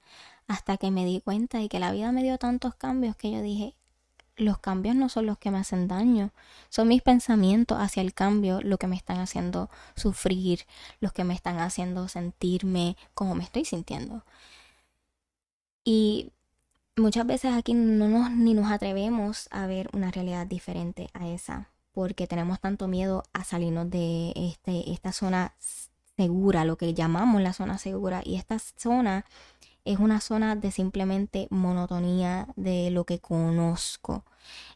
hasta 0.48 0.76
que 0.76 0.90
me 0.90 1.04
di 1.04 1.20
cuenta 1.20 1.58
de 1.58 1.68
que 1.68 1.80
la 1.80 1.92
vida 1.92 2.12
me 2.12 2.22
dio 2.22 2.38
tantos 2.38 2.74
cambios 2.74 3.16
que 3.16 3.30
yo 3.32 3.42
dije, 3.42 3.76
los 4.36 4.58
cambios 4.58 4.94
no 4.96 5.08
son 5.08 5.26
los 5.26 5.38
que 5.38 5.50
me 5.50 5.58
hacen 5.58 5.88
daño, 5.88 6.30
son 6.68 6.88
mis 6.88 7.02
pensamientos 7.02 7.78
hacia 7.80 8.02
el 8.02 8.14
cambio 8.14 8.60
lo 8.62 8.78
que 8.78 8.86
me 8.86 8.96
están 8.96 9.18
haciendo 9.18 9.70
sufrir, 9.96 10.60
los 11.00 11.12
que 11.12 11.24
me 11.24 11.34
están 11.34 11.58
haciendo 11.58 12.08
sentirme 12.08 12.96
como 13.14 13.34
me 13.34 13.44
estoy 13.44 13.64
sintiendo. 13.64 14.24
Y 15.84 16.32
muchas 16.96 17.26
veces 17.26 17.54
aquí 17.54 17.74
no 17.74 18.08
nos 18.08 18.30
ni 18.30 18.54
nos 18.54 18.70
atrevemos 18.70 19.48
a 19.50 19.66
ver 19.66 19.88
una 19.92 20.10
realidad 20.10 20.46
diferente 20.46 21.08
a 21.14 21.28
esa 21.28 21.70
porque 21.96 22.26
tenemos 22.26 22.60
tanto 22.60 22.88
miedo 22.88 23.22
a 23.32 23.42
salirnos 23.42 23.88
de 23.88 24.32
este, 24.36 24.92
esta 24.92 25.12
zona 25.12 25.54
segura, 26.14 26.66
lo 26.66 26.76
que 26.76 26.92
llamamos 26.92 27.40
la 27.40 27.54
zona 27.54 27.78
segura. 27.78 28.20
Y 28.22 28.36
esta 28.36 28.58
zona 28.58 29.24
es 29.86 29.98
una 29.98 30.20
zona 30.20 30.56
de 30.56 30.70
simplemente 30.72 31.46
monotonía 31.50 32.48
de 32.56 32.90
lo 32.90 33.04
que 33.04 33.20
conozco. 33.20 34.24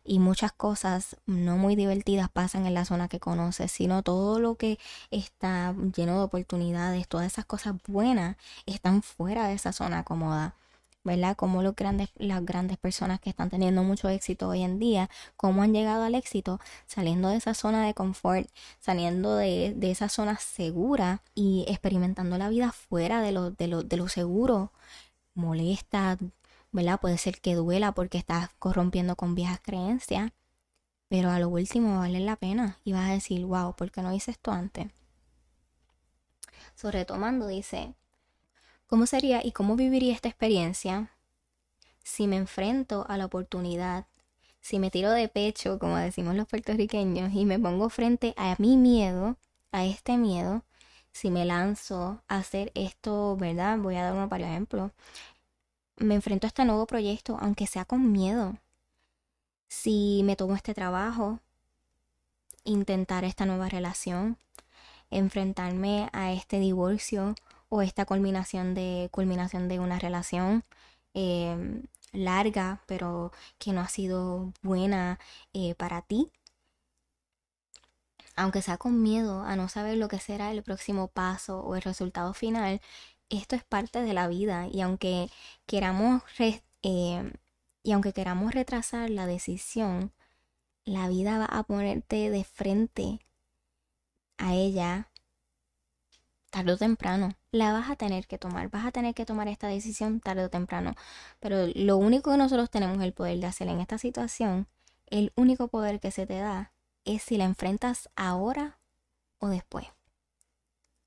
Y 0.05 0.19
muchas 0.19 0.53
cosas 0.53 1.17
no 1.27 1.57
muy 1.57 1.77
divertidas 1.77 2.29
pasan 2.31 2.67
en 2.67 2.75
la 2.75 2.85
zona 2.85 3.09
que 3.09 3.21
conoces, 3.21 3.71
sino 3.73 4.03
todo 4.03 4.39
lo 4.39 4.55
que 4.55 4.79
está 5.11 5.75
lleno 5.95 6.19
de 6.19 6.25
oportunidades, 6.25 7.09
todas 7.09 7.27
esas 7.27 7.45
cosas 7.45 7.75
buenas 7.87 8.37
están 8.67 9.03
fuera 9.03 9.49
de 9.49 9.55
esa 9.55 9.73
zona 9.73 10.05
cómoda. 10.05 10.55
¿Verdad? 11.05 11.37
Como 11.37 11.63
los 11.63 11.75
grandes, 11.75 12.11
las 12.17 12.45
grandes 12.45 12.77
personas 12.79 13.21
que 13.21 13.31
están 13.31 13.51
teniendo 13.51 13.83
mucho 13.83 14.09
éxito 14.09 14.49
hoy 14.49 14.63
en 14.63 14.79
día, 14.79 15.09
cómo 15.37 15.63
han 15.63 15.73
llegado 15.73 16.05
al 16.05 16.15
éxito 16.15 16.61
saliendo 16.87 17.29
de 17.29 17.37
esa 17.37 17.55
zona 17.55 17.87
de 17.87 17.95
confort, 17.95 18.49
saliendo 18.81 19.37
de, 19.37 19.77
esa 19.83 20.09
zona 20.09 20.37
segura 20.39 21.23
y 21.35 21.65
experimentando 21.69 22.39
la 22.39 22.49
vida 22.49 22.73
fuera 22.73 23.23
de 23.23 23.33
lo, 23.33 23.51
de 23.51 23.69
lo, 23.69 23.83
de 23.83 23.97
lo 23.97 24.09
seguro. 24.09 24.73
Molesta, 25.35 26.19
¿verdad? 26.73 27.01
Puede 27.01 27.19
ser 27.19 27.41
que 27.41 27.55
duela 27.55 27.93
porque 27.93 28.19
estás 28.19 28.51
corrompiendo 28.59 29.17
con 29.17 29.35
viejas 29.35 29.61
creencias, 29.63 30.33
pero 31.09 31.31
a 31.31 31.39
lo 31.41 31.49
último 31.49 31.99
vale 31.99 32.21
la 32.21 32.37
pena 32.37 32.79
y 32.85 32.93
vas 32.93 33.11
a 33.11 33.13
decir, 33.15 33.45
wow, 33.47 33.75
¿por 33.77 33.91
qué 33.91 34.03
no 34.03 34.13
hice 34.15 34.33
esto 34.33 34.53
antes? 34.53 34.89
So, 36.75 36.91
retomando, 36.91 37.47
dice, 37.49 37.95
¿Cómo 38.91 39.07
sería 39.07 39.41
y 39.47 39.53
cómo 39.53 39.77
viviría 39.77 40.13
esta 40.13 40.29
experiencia 40.29 41.13
si 42.03 42.27
me 42.27 42.35
enfrento 42.37 43.07
a 43.09 43.17
la 43.19 43.27
oportunidad, 43.27 44.07
si 44.61 44.81
me 44.81 44.91
tiro 44.91 45.13
de 45.13 45.29
pecho, 45.29 45.79
como 45.79 45.97
decimos 45.97 46.35
los 46.35 46.49
puertorriqueños, 46.49 47.33
y 47.33 47.45
me 47.45 47.61
pongo 47.61 47.89
frente 47.89 48.35
a 48.37 48.57
mi 48.59 48.77
miedo, 48.77 49.37
a 49.71 49.85
este 49.85 50.17
miedo, 50.17 50.65
si 51.13 51.31
me 51.31 51.45
lanzo 51.45 52.21
a 52.27 52.39
hacer 52.39 52.73
esto, 52.75 53.37
¿verdad? 53.37 53.79
Voy 53.79 53.95
a 53.95 54.03
dar 54.03 54.15
uno 54.15 54.29
para 54.29 54.49
ejemplo. 54.51 54.91
Me 55.97 56.17
enfrento 56.17 56.49
a 56.49 56.49
este 56.49 56.65
nuevo 56.65 56.85
proyecto, 56.89 57.39
aunque 57.41 57.69
sea 57.69 57.85
con 57.85 58.11
miedo. 58.11 58.57
Si 59.69 60.23
me 60.25 60.35
tomo 60.35 60.57
este 60.57 60.75
trabajo, 60.75 61.39
intentar 62.65 63.23
esta 63.23 63.47
nueva 63.47 63.69
relación, 63.69 64.37
enfrentarme 65.11 66.09
a 66.13 66.33
este 66.33 66.59
divorcio 66.59 67.37
o 67.71 67.83
esta 67.83 68.05
culminación 68.05 68.75
de, 68.75 69.09
culminación 69.13 69.69
de 69.69 69.81
una 69.81 69.99
relación 69.99 70.65
em, 71.15 71.85
larga, 72.13 72.83
pero 72.87 73.33
que 73.59 73.73
no 73.73 73.81
ha 73.81 73.89
sido 73.89 74.53
buena 74.63 75.19
eh, 75.55 75.75
para 75.77 76.03
ti. 76.03 76.31
Aunque 78.37 78.63
sea 78.63 78.77
con 78.79 79.03
miedo 79.03 79.43
a 79.43 79.55
no 79.57 79.69
saber 79.69 79.97
lo 79.99 80.09
que 80.09 80.19
será 80.19 80.51
el 80.51 80.63
próximo 80.63 81.09
paso 81.09 81.61
o 81.61 81.77
el 81.77 81.83
resultado 81.83 82.35
final, 82.35 82.81
esto 83.29 83.55
es 83.57 83.65
parte 83.65 84.03
de 84.03 84.15
la 84.15 84.29
vida 84.29 84.67
y 84.69 84.81
aunque 84.81 85.31
queramos 85.67 86.23
em, 86.83 87.33
y 87.83 87.93
aunque 87.93 88.13
queramos 88.13 88.53
retrasar 88.55 89.11
la 89.11 89.27
decisión, 89.27 90.13
la 90.85 91.09
vida 91.09 91.39
va 91.39 91.47
a 91.47 91.63
ponerte 91.65 92.31
de 92.31 92.45
frente 92.45 93.21
a 94.39 94.55
ella 94.55 95.10
tarde 96.51 96.73
o 96.73 96.77
temprano. 96.77 97.35
La 97.53 97.73
vas 97.73 97.91
a 97.91 97.97
tener 97.97 98.27
que 98.27 98.39
tomar, 98.39 98.69
vas 98.71 98.87
a 98.87 98.93
tener 98.93 99.15
que 99.15 99.27
tomar 99.27 99.49
esta 99.49 99.69
decisión 99.69 100.21
tarde 100.21 100.45
o 100.45 100.51
temprano. 100.51 100.95
Pero 101.41 101.67
lo 101.75 101.97
único 101.97 102.31
que 102.31 102.37
nosotros 102.37 102.71
tenemos 102.71 103.01
el 103.03 103.13
poder 103.13 103.39
de 103.41 103.47
hacer 103.47 103.69
en 103.69 103.81
esta 103.81 103.99
situación, 103.99 104.67
el 105.07 105.33
único 105.37 105.69
poder 105.69 106.01
que 106.01 106.11
se 106.11 106.27
te 106.27 106.39
da 106.39 106.73
es 107.05 107.23
si 107.23 107.37
la 107.37 107.45
enfrentas 107.45 108.09
ahora 108.17 108.79
o 109.39 109.49
después. 109.49 109.87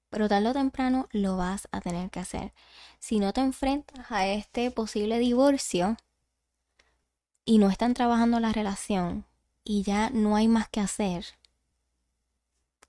pero 0.10 0.30
tarde 0.30 0.50
o 0.50 0.54
temprano 0.54 1.08
lo 1.12 1.38
vas 1.38 1.68
a 1.72 1.82
tener 1.82 2.10
que 2.12 2.20
hacer. 2.20 2.54
Si 3.00 3.20
no 3.20 3.34
te 3.34 3.42
enfrentas 3.42 4.12
a 4.12 4.28
este 4.28 4.70
posible 4.72 5.18
divorcio 5.20 5.98
y 7.46 7.58
no 7.58 7.70
están 7.70 7.94
trabajando 7.94 8.40
la 8.40 8.54
relación 8.54 9.26
y 9.64 9.84
ya 9.84 10.10
no 10.12 10.36
hay 10.36 10.48
más 10.48 10.70
que 10.70 10.82
hacer, 10.82 11.26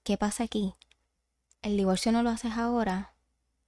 ¿qué 0.02 0.16
pasa 0.16 0.44
aquí? 0.44 0.75
El 1.64 1.78
divorcio 1.78 2.12
no 2.12 2.23
lo 2.23 2.28
haces 2.28 2.52
ahora, 2.59 3.14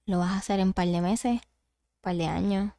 lo 0.05 0.19
vas 0.19 0.29
a 0.29 0.37
hacer 0.37 0.59
en 0.59 0.67
un 0.67 0.73
par 0.73 0.87
de 0.87 1.01
meses, 1.01 1.31
un 1.31 2.01
par 2.01 2.15
de 2.15 2.27
años, 2.27 2.71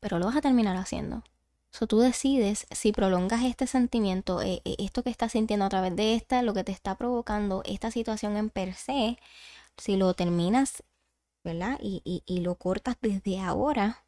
pero 0.00 0.18
lo 0.18 0.26
vas 0.26 0.34
a 0.34 0.40
terminar 0.40 0.76
haciendo. 0.76 1.22
So, 1.70 1.86
tú 1.86 2.00
decides 2.00 2.66
si 2.72 2.90
prolongas 2.90 3.44
este 3.44 3.68
sentimiento, 3.68 4.42
eh, 4.42 4.60
eh, 4.64 4.74
esto 4.80 5.04
que 5.04 5.10
estás 5.10 5.30
sintiendo 5.30 5.66
a 5.66 5.68
través 5.68 5.94
de 5.94 6.16
esta, 6.16 6.42
lo 6.42 6.52
que 6.52 6.64
te 6.64 6.72
está 6.72 6.96
provocando 6.96 7.62
esta 7.64 7.92
situación 7.92 8.36
en 8.36 8.50
per 8.50 8.74
se, 8.74 9.18
si 9.76 9.94
lo 9.94 10.14
terminas, 10.14 10.82
¿verdad? 11.44 11.78
Y, 11.80 12.02
y, 12.26 12.40
lo 12.40 12.56
cortas 12.56 12.96
desde 13.00 13.38
ahora, 13.38 14.04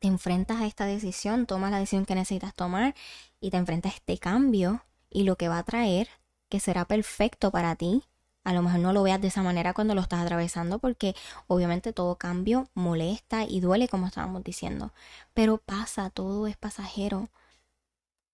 te 0.00 0.08
enfrentas 0.08 0.60
a 0.60 0.66
esta 0.66 0.84
decisión, 0.84 1.46
tomas 1.46 1.70
la 1.70 1.78
decisión 1.78 2.04
que 2.04 2.14
necesitas 2.14 2.54
tomar 2.54 2.94
y 3.40 3.50
te 3.50 3.56
enfrentas 3.56 3.94
a 3.94 3.96
este 3.96 4.18
cambio 4.18 4.84
y 5.08 5.22
lo 5.22 5.36
que 5.36 5.48
va 5.48 5.60
a 5.60 5.64
traer, 5.64 6.10
que 6.50 6.60
será 6.60 6.84
perfecto 6.84 7.50
para 7.50 7.74
ti, 7.74 8.04
a 8.46 8.52
lo 8.52 8.62
mejor 8.62 8.78
no 8.78 8.92
lo 8.92 9.02
veas 9.02 9.20
de 9.20 9.26
esa 9.26 9.42
manera 9.42 9.74
cuando 9.74 9.96
lo 9.96 10.00
estás 10.00 10.20
atravesando 10.20 10.78
porque 10.78 11.16
obviamente 11.48 11.92
todo 11.92 12.14
cambio 12.14 12.68
molesta 12.74 13.42
y 13.42 13.58
duele 13.58 13.88
como 13.88 14.06
estábamos 14.06 14.44
diciendo. 14.44 14.92
Pero 15.34 15.58
pasa, 15.58 16.10
todo 16.10 16.46
es 16.46 16.56
pasajero. 16.56 17.28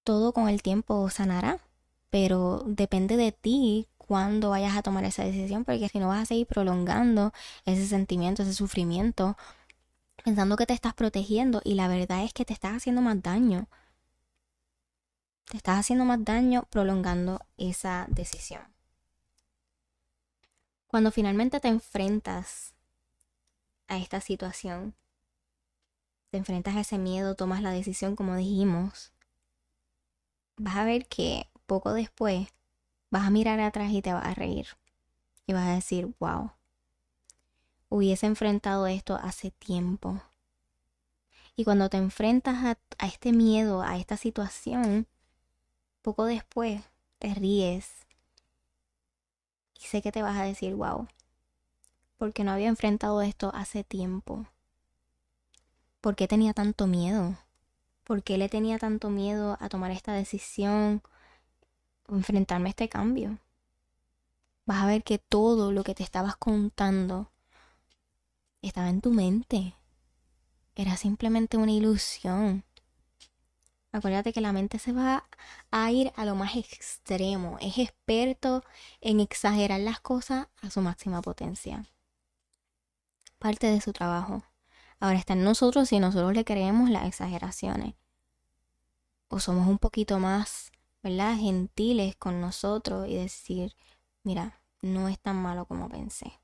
Todo 0.05 0.35
con 0.35 0.51
el 0.51 0.61
tiempo 0.61 1.09
sanará. 1.09 1.61
Pero 2.11 2.63
depende 2.67 3.17
de 3.17 3.33
ti 3.33 3.89
cuándo 3.97 4.51
vayas 4.51 4.77
a 4.77 4.83
tomar 4.83 5.05
esa 5.05 5.25
decisión 5.25 5.65
porque 5.65 5.89
si 5.89 5.99
no 5.99 6.09
vas 6.09 6.21
a 6.21 6.27
seguir 6.27 6.47
prolongando 6.47 7.33
ese 7.65 7.87
sentimiento, 7.87 8.43
ese 8.43 8.53
sufrimiento, 8.53 9.39
pensando 10.23 10.57
que 10.57 10.67
te 10.67 10.75
estás 10.75 10.93
protegiendo 10.93 11.63
y 11.65 11.73
la 11.73 11.89
verdad 11.89 12.23
es 12.23 12.35
que 12.35 12.45
te 12.45 12.53
estás 12.53 12.77
haciendo 12.77 13.01
más 13.01 13.23
daño. 13.23 13.67
Te 15.47 15.57
estás 15.57 15.79
haciendo 15.79 16.05
más 16.05 16.23
daño 16.23 16.67
prolongando 16.71 17.41
esa 17.57 18.05
decisión. 18.11 18.72
Cuando 20.93 21.11
finalmente 21.11 21.59
te 21.59 21.69
enfrentas 21.69 22.75
a 23.89 23.97
esta 23.97 24.21
situación, 24.21 24.95
te 26.29 26.37
enfrentas 26.37 26.77
a 26.77 26.81
ese 26.81 26.99
miedo, 26.99 27.35
tomas 27.35 27.63
la 27.63 27.71
decisión 27.71 28.15
como 28.15 28.37
dijimos, 28.37 29.11
vas 30.59 30.77
a 30.77 30.85
ver 30.85 31.07
que 31.07 31.49
poco 31.65 31.95
después 31.95 32.47
vas 33.09 33.27
a 33.27 33.31
mirar 33.31 33.59
atrás 33.61 33.91
y 33.91 34.03
te 34.03 34.13
vas 34.13 34.27
a 34.27 34.35
reír. 34.35 34.67
Y 35.47 35.55
vas 35.55 35.67
a 35.67 35.75
decir, 35.77 36.15
wow, 36.21 36.51
hubiese 37.89 38.27
enfrentado 38.27 38.87
esto 38.87 39.15
hace 39.17 39.51
tiempo. 39.51 40.21
Y 41.57 41.65
cuando 41.65 41.89
te 41.89 41.97
enfrentas 41.97 42.63
a, 42.67 42.79
a, 42.99 43.07
este 43.07 43.33
miedo, 43.33 43.81
a 43.81 43.97
esta 43.97 44.19
situación, 44.19 45.07
poco 46.03 46.27
después 46.27 46.83
te 47.19 47.33
ríes 47.33 48.02
sé 49.87 50.03
que 50.03 50.13
te 50.13 50.23
vas 50.23 50.37
a 50.37 50.45
decir, 50.45 50.75
wow, 50.75 51.09
porque 52.19 52.45
no 52.45 52.53
había 52.53 52.69
enfrentado 52.69 53.23
esto 53.23 53.51
hace 53.55 53.85
tiempo. 53.85 54.47
¿Por 56.01 56.17
qué 56.17 56.29
tenía 56.29 56.53
tanto 56.53 56.87
miedo? 56.87 57.37
¿Por 58.05 58.23
qué 58.23 58.39
le 58.39 58.49
tenía 58.49 58.79
tanto 58.79 59.11
miedo 59.11 59.57
a 59.61 59.69
tomar 59.69 59.91
esta 59.91 60.13
decisión 60.13 61.03
enfrentarme 62.09 62.69
a 62.69 62.71
este 62.71 62.89
cambio? 62.89 63.39
Vas 64.67 64.83
a 64.83 64.87
ver 64.87 65.03
que 65.03 65.19
todo 65.19 65.73
lo 65.73 65.83
que 65.83 65.95
te 65.95 66.03
estabas 66.03 66.37
contando 66.37 67.31
estaba 68.61 68.89
en 68.89 69.01
tu 69.01 69.11
mente. 69.11 69.75
Era 70.75 70.97
simplemente 70.97 71.57
una 71.57 71.73
ilusión. 71.73 72.65
Acuérdate 73.93 74.33
que 74.33 74.41
la 74.41 74.53
mente 74.53 74.79
se 74.79 74.93
va 74.93 75.29
a 75.71 75.91
ir 75.91 76.13
a 76.17 76.25
lo 76.25 76.35
más 76.35 76.57
extremo. 76.57 77.59
Es 77.61 77.77
experto 77.77 78.65
en 79.03 79.21
exagerar 79.21 79.81
las 79.81 80.01
cosas 80.01 80.49
a 80.63 80.71
su 80.71 80.81
máxima 80.81 81.21
potencia. 81.21 81.85
Parte 83.39 83.67
de 83.67 83.83
su 83.83 83.93
trabajo. 83.93 84.43
Ahora 84.99 85.19
está 85.19 85.35
en 85.35 85.45
nosotros 85.45 85.91
si 85.91 85.99
nosotros 85.99 86.33
le 86.33 86.45
creemos 86.45 86.89
las 86.89 87.07
exageraciones. 87.07 87.95
O 89.29 89.41
somos 89.41 89.69
un 89.69 89.79
poquito 89.79 90.19
más, 90.19 90.73
¿verdad? 91.03 91.37
Gentiles 91.37 92.17
con 92.17 92.41
nosotros 92.41 93.09
y 93.09 93.17
decir, 93.17 93.75
mira, 94.23 94.63
no 94.81 95.09
es 95.09 95.19
tan 95.19 95.37
malo 95.37 95.67
como 95.67 95.89
pensé. 95.91 96.41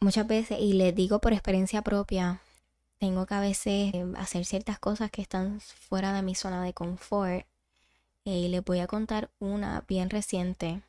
Muchas 0.00 0.26
veces, 0.26 0.58
y 0.60 0.72
les 0.72 0.94
digo 0.94 1.20
por 1.20 1.34
experiencia 1.34 1.82
propia, 1.82 2.40
tengo 3.00 3.26
que 3.26 3.34
a 3.34 3.40
veces 3.40 3.94
eh, 3.94 4.06
hacer 4.18 4.44
ciertas 4.44 4.78
cosas 4.78 5.10
que 5.10 5.22
están 5.22 5.60
fuera 5.60 6.12
de 6.12 6.22
mi 6.22 6.34
zona 6.34 6.62
de 6.62 6.74
confort. 6.74 7.46
Eh, 8.26 8.38
y 8.40 8.48
les 8.48 8.64
voy 8.64 8.80
a 8.80 8.86
contar 8.86 9.30
una 9.40 9.84
bien 9.88 10.10
reciente. 10.10 10.82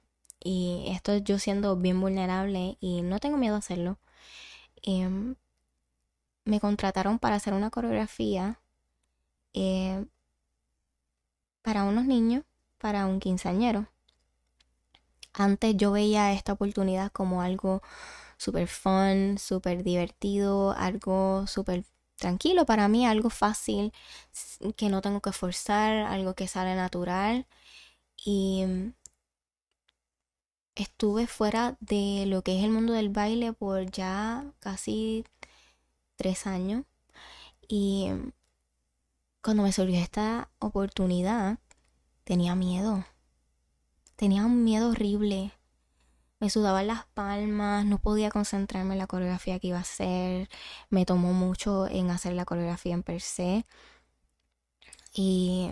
Y 0.43 0.85
esto 0.89 1.17
yo 1.17 1.39
siendo 1.39 1.77
bien 1.77 2.01
vulnerable 2.01 2.77
y 2.81 3.01
no 3.03 3.19
tengo 3.19 3.37
miedo 3.37 3.55
a 3.55 3.59
hacerlo. 3.59 3.97
Em, 4.83 5.35
me 6.45 6.59
contrataron 6.59 7.19
para 7.19 7.35
hacer 7.35 7.53
una 7.53 7.69
coreografía 7.69 8.59
eh, 9.53 10.05
para 11.61 11.83
unos 11.83 12.05
niños, 12.05 12.43
para 12.77 13.05
un 13.05 13.19
quinceañero. 13.19 13.87
Antes 15.33 15.77
yo 15.77 15.91
veía 15.91 16.33
esta 16.33 16.53
oportunidad 16.53 17.11
como 17.11 17.41
algo 17.41 17.81
súper 18.37 18.67
fun, 18.67 19.37
súper 19.37 19.83
divertido, 19.83 20.71
algo 20.71 21.47
súper 21.47 21.85
tranquilo 22.21 22.65
para 22.65 22.87
mí, 22.87 23.05
algo 23.05 23.29
fácil, 23.29 23.93
que 24.77 24.89
no 24.89 25.01
tengo 25.01 25.21
que 25.21 25.33
forzar, 25.33 25.97
algo 26.05 26.35
que 26.35 26.47
sale 26.47 26.75
natural. 26.75 27.47
Y 28.23 28.63
mm, 28.65 28.93
estuve 30.75 31.27
fuera 31.27 31.77
de 31.81 32.25
lo 32.27 32.43
que 32.43 32.57
es 32.57 32.63
el 32.63 32.71
mundo 32.71 32.93
del 32.93 33.09
baile 33.09 33.53
por 33.53 33.89
ya 33.91 34.45
casi 34.59 35.25
tres 36.15 36.47
años. 36.47 36.85
Y 37.67 38.09
mm, 38.11 38.31
cuando 39.43 39.63
me 39.63 39.73
surgió 39.73 39.99
esta 39.99 40.49
oportunidad, 40.59 41.59
tenía 42.23 42.55
miedo. 42.55 43.05
Tenía 44.15 44.45
un 44.45 44.63
miedo 44.63 44.89
horrible 44.91 45.51
me 46.41 46.49
sudaban 46.49 46.87
las 46.87 47.05
palmas, 47.13 47.85
no 47.85 47.99
podía 47.99 48.31
concentrarme 48.31 48.95
en 48.95 48.99
la 48.99 49.07
coreografía 49.07 49.59
que 49.59 49.67
iba 49.67 49.77
a 49.77 49.81
hacer, 49.81 50.49
me 50.89 51.05
tomó 51.05 51.33
mucho 51.33 51.87
en 51.87 52.09
hacer 52.09 52.33
la 52.33 52.45
coreografía 52.45 52.95
en 52.95 53.03
per 53.03 53.21
se. 53.21 53.65
Y 55.13 55.71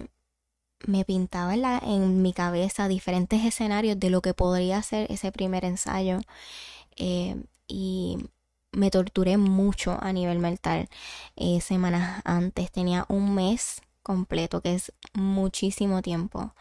me 0.85 1.05
pintaba 1.05 1.55
en, 1.55 2.21
mi 2.21 2.33
cabeza 2.33 2.87
diferentes 2.87 3.43
escenarios 3.45 3.99
de 3.99 4.11
lo 4.11 4.21
que 4.21 4.35
podría 4.35 4.81
ser 4.83 5.11
ese 5.11 5.31
primer 5.31 5.65
ensayo 5.65 6.19
eh, 6.97 7.43
y 7.67 8.17
me 8.71 8.91
torturé 8.91 9.37
mucho 9.37 9.97
a 9.99 10.13
nivel 10.13 10.39
mental. 10.39 10.87
Eh, 11.35 11.61
semanas 11.61 12.21
antes, 12.25 12.71
tenía 12.71 13.05
un 13.09 13.33
mes 13.33 13.81
completo 14.03 14.61
que 14.61 14.75
es 14.75 14.93
muchísimo 15.13 16.01
tiempo 16.03 16.53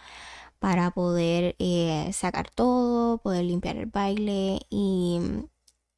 para 0.58 0.90
poder 0.90 1.56
eh, 1.58 2.10
sacar 2.12 2.50
todo, 2.50 3.18
poder 3.18 3.44
limpiar 3.44 3.76
el 3.76 3.86
baile 3.86 4.60
y 4.70 5.20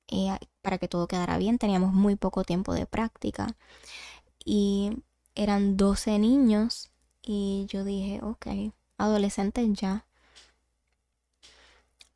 eh, 0.08 0.38
para 0.62 0.78
que 0.78 0.88
todo 0.88 1.06
quedara 1.08 1.38
bien. 1.38 1.58
Teníamos 1.58 1.92
muy 1.92 2.16
poco 2.16 2.44
tiempo 2.44 2.74
de 2.74 2.86
práctica 2.86 3.56
y 4.44 5.02
eran 5.34 5.76
12 5.76 6.18
niños 6.18 6.90
y 7.22 7.66
yo 7.68 7.84
dije, 7.84 8.20
ok, 8.22 8.46
adolescentes 8.98 9.68
ya. 9.74 10.06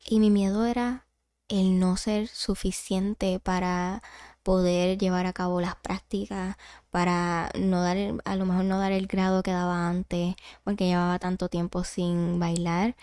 Y 0.07 0.19
mi 0.19 0.29
miedo 0.29 0.65
era 0.65 1.07
el 1.47 1.79
no 1.79 1.97
ser 1.97 2.27
suficiente 2.27 3.39
para 3.39 4.03
poder 4.45 4.99
llevar 4.99 5.25
a 5.25 5.33
cabo 5.33 5.59
las 5.61 5.75
prácticas 5.77 6.57
para 6.91 7.51
no 7.59 7.81
dar 7.81 7.97
a 8.25 8.35
lo 8.37 8.45
mejor 8.45 8.65
no 8.65 8.79
dar 8.79 8.91
el 8.91 9.07
grado 9.07 9.43
que 9.43 9.51
daba 9.51 9.89
antes 9.89 10.35
porque 10.63 10.85
llevaba 10.87 11.19
tanto 11.19 11.49
tiempo 11.49 11.83
sin 11.83 12.39
bailar 12.39 12.95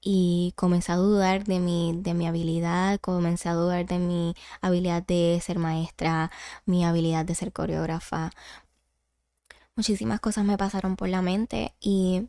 y 0.00 0.54
comencé 0.56 0.92
a 0.92 0.96
dudar 0.96 1.44
de 1.44 1.60
mi 1.60 1.94
de 2.02 2.14
mi 2.14 2.26
habilidad 2.26 3.00
comencé 3.00 3.48
a 3.48 3.54
dudar 3.54 3.86
de 3.86 3.98
mi 3.98 4.34
habilidad 4.60 5.02
de 5.04 5.40
ser 5.42 5.58
maestra 5.60 6.30
mi 6.66 6.84
habilidad 6.84 7.24
de 7.24 7.34
ser 7.36 7.52
coreógrafa. 7.52 8.32
Muchísimas 9.76 10.20
cosas 10.20 10.44
me 10.44 10.58
pasaron 10.58 10.96
por 10.96 11.08
la 11.08 11.22
mente 11.22 11.74
y 11.80 12.28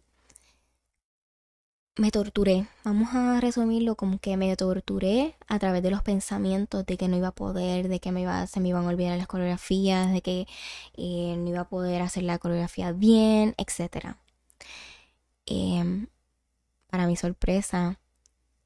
me 2.00 2.12
torturé. 2.12 2.68
Vamos 2.84 3.10
a 3.14 3.42
resumirlo 3.42 3.96
como 3.96 4.20
que 4.20 4.38
me 4.38 4.56
torturé 4.56 5.36
a 5.48 5.60
través 5.60 5.84
de 5.84 5.92
los 5.92 6.02
pensamientos 6.02 6.86
de 6.86 6.98
que 6.98 7.08
no 7.08 7.18
iba 7.18 7.30
a 7.30 7.36
poder, 7.36 7.90
de 7.90 8.00
que 8.00 8.12
me 8.12 8.22
iba, 8.22 8.48
se 8.48 8.60
me 8.62 8.70
iban 8.70 8.86
a 8.86 8.90
olvidar 8.90 9.18
las 9.18 9.28
coreografías, 9.28 10.12
de 10.12 10.22
que 10.22 10.48
eh, 10.96 11.36
no 11.38 11.50
iba 11.50 11.62
a 11.62 11.70
poder 11.70 12.02
hacer 12.02 12.24
la 12.24 12.40
coreografía 12.40 12.92
bien, 12.94 13.54
etc. 13.58 14.16
Em, 15.46 16.08
para 16.88 17.08
mi 17.08 17.16
sorpresa, 17.16 18.00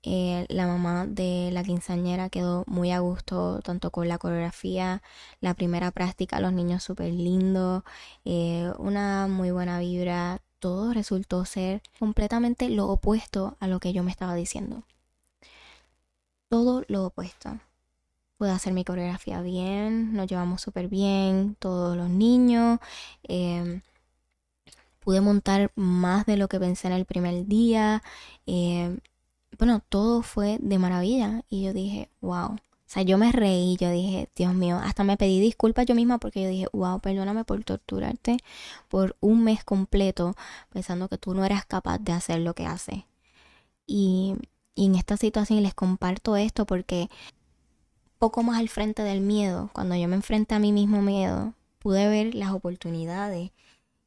eh, 0.04 0.46
la 0.50 0.67
mamá 0.67 1.08
de 1.08 1.50
la 1.54 1.63
quinceañera 1.63 2.30
quedó 2.30 2.65
muy 2.67 2.91
a 2.91 3.00
gusto, 3.00 3.62
tanto 3.63 3.91
con 3.91 4.08
la 4.10 4.17
coreografía, 4.17 5.02
la 5.41 5.54
primera 5.56 5.91
práctica, 5.91 6.41
los 6.41 6.54
niños 6.54 6.84
súper 6.84 7.12
lindos, 7.13 7.84
eh, 8.26 8.72
una 8.80 9.28
muy 9.28 9.52
buena 9.52 9.80
vibra. 9.80 10.41
Todo 10.63 10.93
resultó 10.93 11.43
ser 11.43 11.82
completamente 11.99 12.69
lo 12.69 12.88
opuesto 12.88 13.58
a 13.60 13.67
lo 13.67 13.82
que 13.82 13.91
yo 13.91 14.02
me 14.02 14.12
estaba 14.12 14.34
diciendo. 14.34 14.84
Todo 16.47 16.86
lo 16.88 17.08
opuesto. 17.08 17.60
Pude 18.38 18.52
hacer 18.52 18.71
mi 18.71 18.86
coreografía 18.86 19.41
bien, 19.41 20.13
nos 20.13 20.26
llevamos 20.26 20.62
súper 20.62 20.88
bien, 20.88 21.58
todos 21.60 21.97
los 21.97 22.10
niños. 22.10 22.80
Em, 23.23 23.82
pude 25.02 25.19
montar 25.19 25.73
más 25.76 26.26
de 26.26 26.38
lo 26.38 26.47
que 26.47 26.62
pensé 26.62 26.88
en 26.88 26.93
el 26.93 27.04
primer 27.04 27.45
día. 27.45 28.02
Em, 28.45 29.02
bueno, 29.60 29.82
todo 29.89 30.21
fue 30.21 30.60
de 30.62 30.80
maravilla 30.80 31.43
y 31.49 31.63
yo 31.63 31.73
dije, 31.73 32.10
wow. 32.21 32.56
O 32.93 32.95
sea, 32.95 33.01
yo 33.01 33.17
me 33.17 33.32
reí, 33.32 33.75
yo 33.77 33.89
dije, 33.89 34.29
Dios 34.36 34.53
mío, 34.53 34.77
hasta 34.77 35.03
me 35.03 35.17
pedí 35.17 35.39
disculpas 35.39 35.88
yo 35.88 35.95
misma 35.95 36.19
porque 36.19 36.43
yo 36.43 36.49
dije, 36.49 36.67
wow, 36.73 36.99
perdóname 36.99 37.43
por 37.43 37.63
torturarte 37.63 38.38
por 38.88 39.15
un 39.19 39.43
mes 39.43 39.63
completo 39.63 40.36
pensando 40.71 41.10
que 41.10 41.17
tú 41.17 41.34
no 41.34 41.43
eras 41.43 41.65
capaz 41.65 41.97
de 41.97 42.12
hacer 42.12 42.41
lo 42.41 42.53
que 42.53 42.67
haces. 42.67 43.06
Y, 43.88 44.36
en 44.75 44.93
esta 44.93 45.17
situación 45.17 45.63
les 45.63 45.73
comparto 45.73 46.38
esto 46.38 46.67
porque 46.67 47.10
poco 48.19 48.43
más 48.43 48.60
al 48.60 48.69
frente 48.69 49.01
del 49.01 49.21
miedo, 49.21 49.71
cuando 49.73 49.95
yo 49.95 50.08
me 50.08 50.15
enfrenté 50.15 50.53
a 50.53 50.60
mi 50.60 50.71
mismo 50.71 51.01
miedo, 51.01 51.56
pude 51.79 52.08
ver 52.08 52.36
las 52.36 52.51
oportunidades 52.51 53.49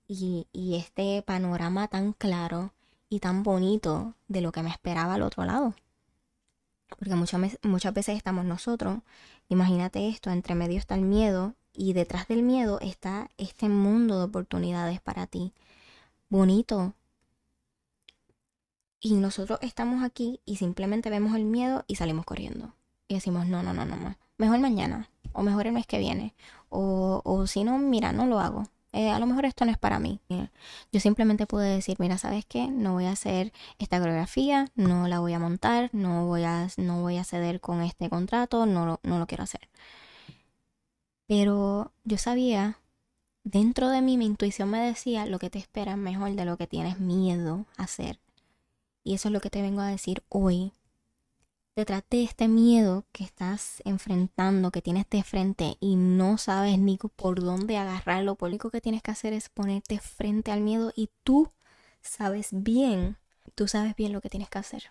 y 0.07 0.47
este 0.77 1.23
panorama 1.23 1.89
tan 1.89 2.13
claro 2.13 2.73
y 3.09 3.19
tan 3.19 3.43
bonito 3.43 4.15
de 4.29 4.43
lo 4.43 4.53
que 4.53 4.63
me 4.63 4.71
esperaba 4.71 5.15
al 5.15 5.23
otro 5.23 5.45
lado. 5.45 5.75
Porque 6.89 7.15
muchas, 7.15 7.59
muchas 7.63 7.95
veces 7.95 8.17
estamos 8.17 8.45
nosotros, 8.45 9.01
imagínate 9.49 10.09
esto, 10.09 10.31
entre 10.31 10.55
medio 10.55 10.79
está 10.79 10.95
el 10.95 11.03
miedo 11.03 11.55
y 11.73 11.93
detrás 11.93 12.29
del 12.29 12.43
miedo 12.43 12.81
está 12.81 13.31
este 13.37 13.69
mundo 13.69 14.19
de 14.19 14.25
oportunidades 14.25 15.01
para 15.01 15.27
ti. 15.27 15.53
Bonito. 16.29 16.95
Y 19.01 19.15
nosotros 19.15 19.59
estamos 19.63 20.03
aquí 20.03 20.41
y 20.45 20.57
simplemente 20.57 21.11
vemos 21.11 21.37
el 21.37 21.45
miedo 21.45 21.85
y 21.87 21.97
salimos 21.97 22.25
corriendo. 22.25 22.73
Y 23.09 23.15
decimos, 23.15 23.47
no, 23.47 23.63
no, 23.63 23.73
no, 23.73 23.85
no, 23.85 24.17
mejor 24.39 24.59
mañana. 24.59 25.09
O 25.33 25.43
mejor 25.43 25.67
el 25.67 25.75
mes 25.75 25.87
que 25.87 25.99
viene. 25.99 26.35
O, 26.71 27.21
o 27.25 27.47
si 27.47 27.63
no, 27.63 27.79
mira, 27.79 28.13
no 28.13 28.27
lo 28.27 28.41
hago. 28.41 28.69
Eh, 28.97 29.11
a 29.11 29.19
lo 29.19 29.27
mejor 29.27 29.45
esto 29.45 29.67
no 29.67 29.71
es 29.71 29.77
para 29.77 29.99
mí. 29.99 30.21
Eh, 30.31 30.49
yo 30.91 31.01
simplemente 31.01 31.47
pude 31.47 31.69
decir, 31.69 31.97
mira, 31.99 32.17
¿sabes 32.17 32.47
qué? 32.47 32.69
No 32.69 32.95
voy 32.95 33.05
a 33.05 33.11
hacer 33.11 33.53
esta 33.79 33.99
coreografía, 33.99 34.71
no 34.75 35.07
la 35.07 35.21
voy 35.21 35.35
a 35.35 35.39
montar, 35.39 35.91
no 35.93 36.25
voy 36.25 36.45
a, 36.45 36.69
no 36.79 37.03
voy 37.03 37.19
a 37.19 37.25
ceder 37.25 37.61
con 37.61 37.83
este 37.83 38.09
contrato, 38.09 38.65
no 38.65 38.87
lo, 38.87 39.01
no 39.03 39.19
lo 39.19 39.27
quiero 39.27 39.45
hacer. 39.45 39.69
Pero 41.27 41.93
yo 42.05 42.17
sabía, 42.17 42.79
dentro 43.45 43.91
de 43.91 44.01
mí 44.01 44.17
mi 44.17 44.25
intuición 44.25 44.71
me 44.71 44.81
decía, 44.81 45.27
lo 45.27 45.39
que 45.39 45.51
te 45.51 45.59
espera 45.59 45.93
es 45.93 45.99
mejor 45.99 46.33
de 46.33 46.47
lo 46.47 46.57
que 46.57 46.67
tienes 46.67 46.99
miedo 46.99 47.67
a 47.77 47.83
hacer. 47.85 48.19
Y 49.05 49.13
eso 49.15 49.29
es 49.29 49.33
lo 49.33 49.41
que 49.41 49.51
te 49.51 49.61
vengo 49.61 49.83
a 49.83 49.89
decir 49.89 50.23
hoy 50.31 50.73
detrás 51.77 52.03
de 52.09 52.25
este 52.25 52.49
miedo 52.49 53.05
que 53.13 53.23
estás 53.23 53.83
enfrentando, 53.85 54.71
que 54.71 54.81
tienes 54.81 55.09
de 55.11 55.23
frente 55.23 55.77
y 55.79 55.97
no 55.97 56.39
sabes 56.39 56.79
ni 56.79 56.97
por 56.97 57.41
dónde 57.41 57.77
agarrarlo, 57.77 58.39
lo 58.41 58.47
único 58.47 58.71
que 58.71 58.81
tienes 58.81 59.03
que 59.03 59.11
hacer 59.11 59.35
es 59.35 59.51
ponerte 59.51 60.01
frente 60.01 60.51
al 60.51 60.63
miedo 60.63 60.91
y 60.97 61.11
tú 61.23 61.53
sabes 62.01 62.49
bien, 62.51 63.19
tú 63.55 63.69
sabes 63.69 63.95
bien 63.95 64.15
lo 64.15 64.23
que 64.23 64.31
tienes 64.31 64.49
que 64.49 64.59
hacer. 64.59 64.85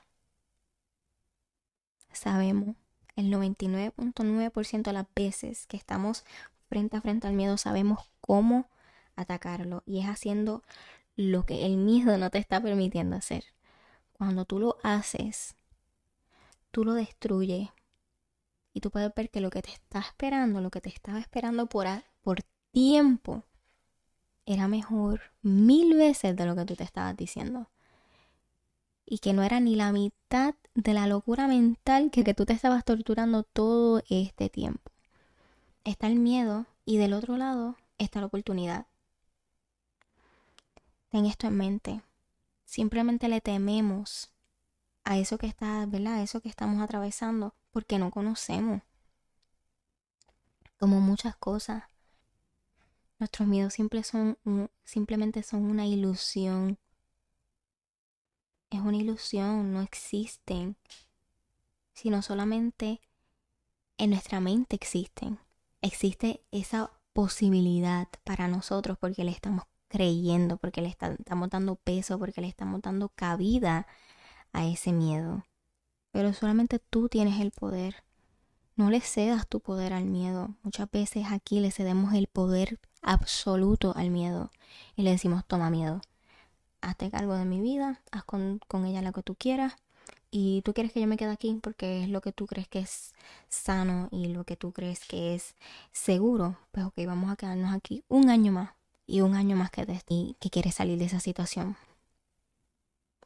Sabemos, 2.12 2.76
el 3.16 3.32
99.9% 3.32 4.84
de 4.84 4.94
las 4.94 5.08
veces 5.16 5.66
que 5.66 5.78
estamos 5.78 6.24
frente 6.70 6.98
a 6.98 7.02
frente 7.02 7.28
al 7.28 7.34
miedo 7.34 7.58
sabemos 7.58 8.12
cómo 8.22 8.70
atacarlo 9.16 9.82
y 9.88 10.02
es 10.02 10.06
haciendo 10.06 10.62
lo 11.16 11.46
que 11.46 11.66
el 11.66 11.78
miedo 11.78 12.18
no 12.20 12.30
te 12.30 12.38
está 12.38 12.62
permitiendo 12.62 13.16
hacer. 13.16 13.46
Cuando 14.14 14.46
tú 14.46 14.60
lo 14.60 14.78
haces, 14.84 15.56
tú 16.76 16.84
lo 16.84 16.94
destruyes 16.94 17.70
y 18.74 18.82
tú 18.82 18.92
puedes 18.92 19.10
ver 19.16 19.30
que 19.30 19.40
lo 19.40 19.50
que 19.50 19.62
te 19.62 19.72
está 19.72 20.00
esperando, 20.00 20.60
lo 20.60 20.70
que 20.72 20.82
te 20.82 20.90
estaba 20.90 21.20
esperando 21.20 21.68
por, 21.68 21.88
por 22.22 22.42
tiempo, 22.72 23.46
era 24.46 24.68
mejor 24.68 25.22
mil 25.42 25.96
veces 25.96 26.36
de 26.36 26.46
lo 26.46 26.54
que 26.54 26.66
tú 26.66 26.76
te 26.76 26.84
estabas 26.84 27.16
diciendo. 27.16 27.70
Y 29.06 29.20
que 29.20 29.32
no 29.32 29.42
era 29.42 29.62
ni 29.62 29.78
la 29.78 29.94
mitad 29.94 30.56
de 30.74 30.94
la 30.94 31.08
locura 31.08 31.48
mental 31.48 32.12
que, 32.12 32.26
que 32.26 32.34
tú 32.34 32.46
te 32.46 32.52
estabas 32.52 32.84
torturando 32.84 33.44
todo 33.44 34.04
este 34.10 34.50
tiempo. 34.50 34.92
Está 35.86 36.08
el 36.08 36.20
miedo 36.20 36.66
y 36.84 36.98
del 36.98 37.14
otro 37.14 37.38
lado 37.38 37.78
está 37.98 38.20
la 38.20 38.26
oportunidad. 38.26 38.88
Ten 41.08 41.26
esto 41.26 41.48
en 41.48 41.56
mente. 41.56 42.02
Simplemente 42.66 43.30
le 43.30 43.40
tememos 43.40 44.35
a 45.06 45.18
eso 45.20 45.38
que 45.38 45.48
está, 45.48 45.86
¿verdad? 45.86 46.16
A 46.16 46.24
eso 46.24 46.42
que 46.42 46.50
estamos 46.50 46.82
atravesando, 46.82 47.56
porque 47.72 48.00
no 48.00 48.12
conocemos. 48.12 48.82
Como 50.78 51.00
muchas 51.00 51.36
cosas. 51.38 51.84
Nuestros 53.20 53.48
miedos 53.48 53.76
son, 54.04 54.38
simplemente 54.84 55.44
son 55.44 55.64
una 55.64 55.86
ilusión. 55.86 56.78
Es 58.72 58.82
una 58.82 58.98
ilusión, 58.98 59.72
no 59.72 59.82
existen. 59.82 60.76
Sino 61.94 62.22
solamente 62.22 63.00
en 63.98 64.10
nuestra 64.10 64.40
mente 64.42 64.76
existen. 64.76 65.40
Existe 65.82 66.44
esa 66.52 66.92
posibilidad 67.14 68.10
para 68.24 68.48
nosotros 68.48 68.98
porque 68.98 69.24
le 69.24 69.32
estamos 69.32 69.66
creyendo, 69.88 70.58
porque 70.58 70.82
le 70.82 70.90
estamos 70.90 71.50
dando 71.50 71.76
peso, 71.76 72.20
porque 72.20 72.42
le 72.42 72.48
estamos 72.48 72.82
dando 72.82 73.10
cabida 73.10 73.88
a 74.56 74.66
ese 74.66 74.92
miedo. 74.92 75.46
Pero 76.12 76.34
solamente 76.34 76.80
tú 76.80 77.10
tienes 77.10 77.40
el 77.42 77.52
poder. 77.52 78.04
No 78.76 78.90
le 78.90 79.02
cedas 79.02 79.48
tu 79.48 79.60
poder 79.60 79.94
al 79.94 80.06
miedo. 80.06 80.56
Muchas 80.64 80.90
veces 80.90 81.26
aquí 81.30 81.60
le 81.60 81.72
cedemos 81.72 82.14
el 82.14 82.28
poder 82.28 82.80
absoluto 83.02 83.94
al 83.96 84.10
miedo 84.10 84.50
y 84.96 85.04
le 85.04 85.12
decimos, 85.12 85.46
toma 85.46 85.70
miedo, 85.70 86.02
hazte 86.82 87.12
cargo 87.12 87.36
de 87.36 87.46
mi 87.46 87.62
vida, 87.62 88.02
haz 88.12 88.24
con, 88.24 88.60
ella 88.86 89.02
lo 89.02 89.14
que 89.14 89.22
tú 89.22 89.36
quieras 89.36 89.76
y 90.32 90.62
tú 90.64 90.74
quieres 90.74 90.92
que 90.92 91.02
yo 91.02 91.08
me 91.08 91.18
quede 91.18 91.32
aquí 91.32 91.60
porque 91.62 92.04
es 92.04 92.10
lo 92.10 92.22
que 92.22 92.32
tú 92.32 92.48
crees 92.48 92.68
que 92.68 92.80
es 92.80 93.14
sano 93.48 94.10
y 94.12 94.28
lo 94.30 94.44
que 94.44 94.56
tú 94.56 94.72
crees 94.72 95.06
que 95.06 95.36
es 95.36 95.56
seguro, 95.92 96.58
pues 96.72 96.86
ok, 96.86 96.96
vamos 97.06 97.32
a 97.32 97.36
quedarnos 97.36 97.74
aquí 97.74 98.04
un 98.08 98.30
año 98.30 98.52
más 98.52 98.72
y 99.06 99.22
un 99.22 99.36
año 99.36 99.56
más 99.56 99.70
que, 99.70 99.86
y 100.10 100.36
que 100.40 100.50
quieres 100.50 100.76
salir 100.76 100.98
de 100.98 101.06
esa 101.06 101.20
situación 101.20 101.78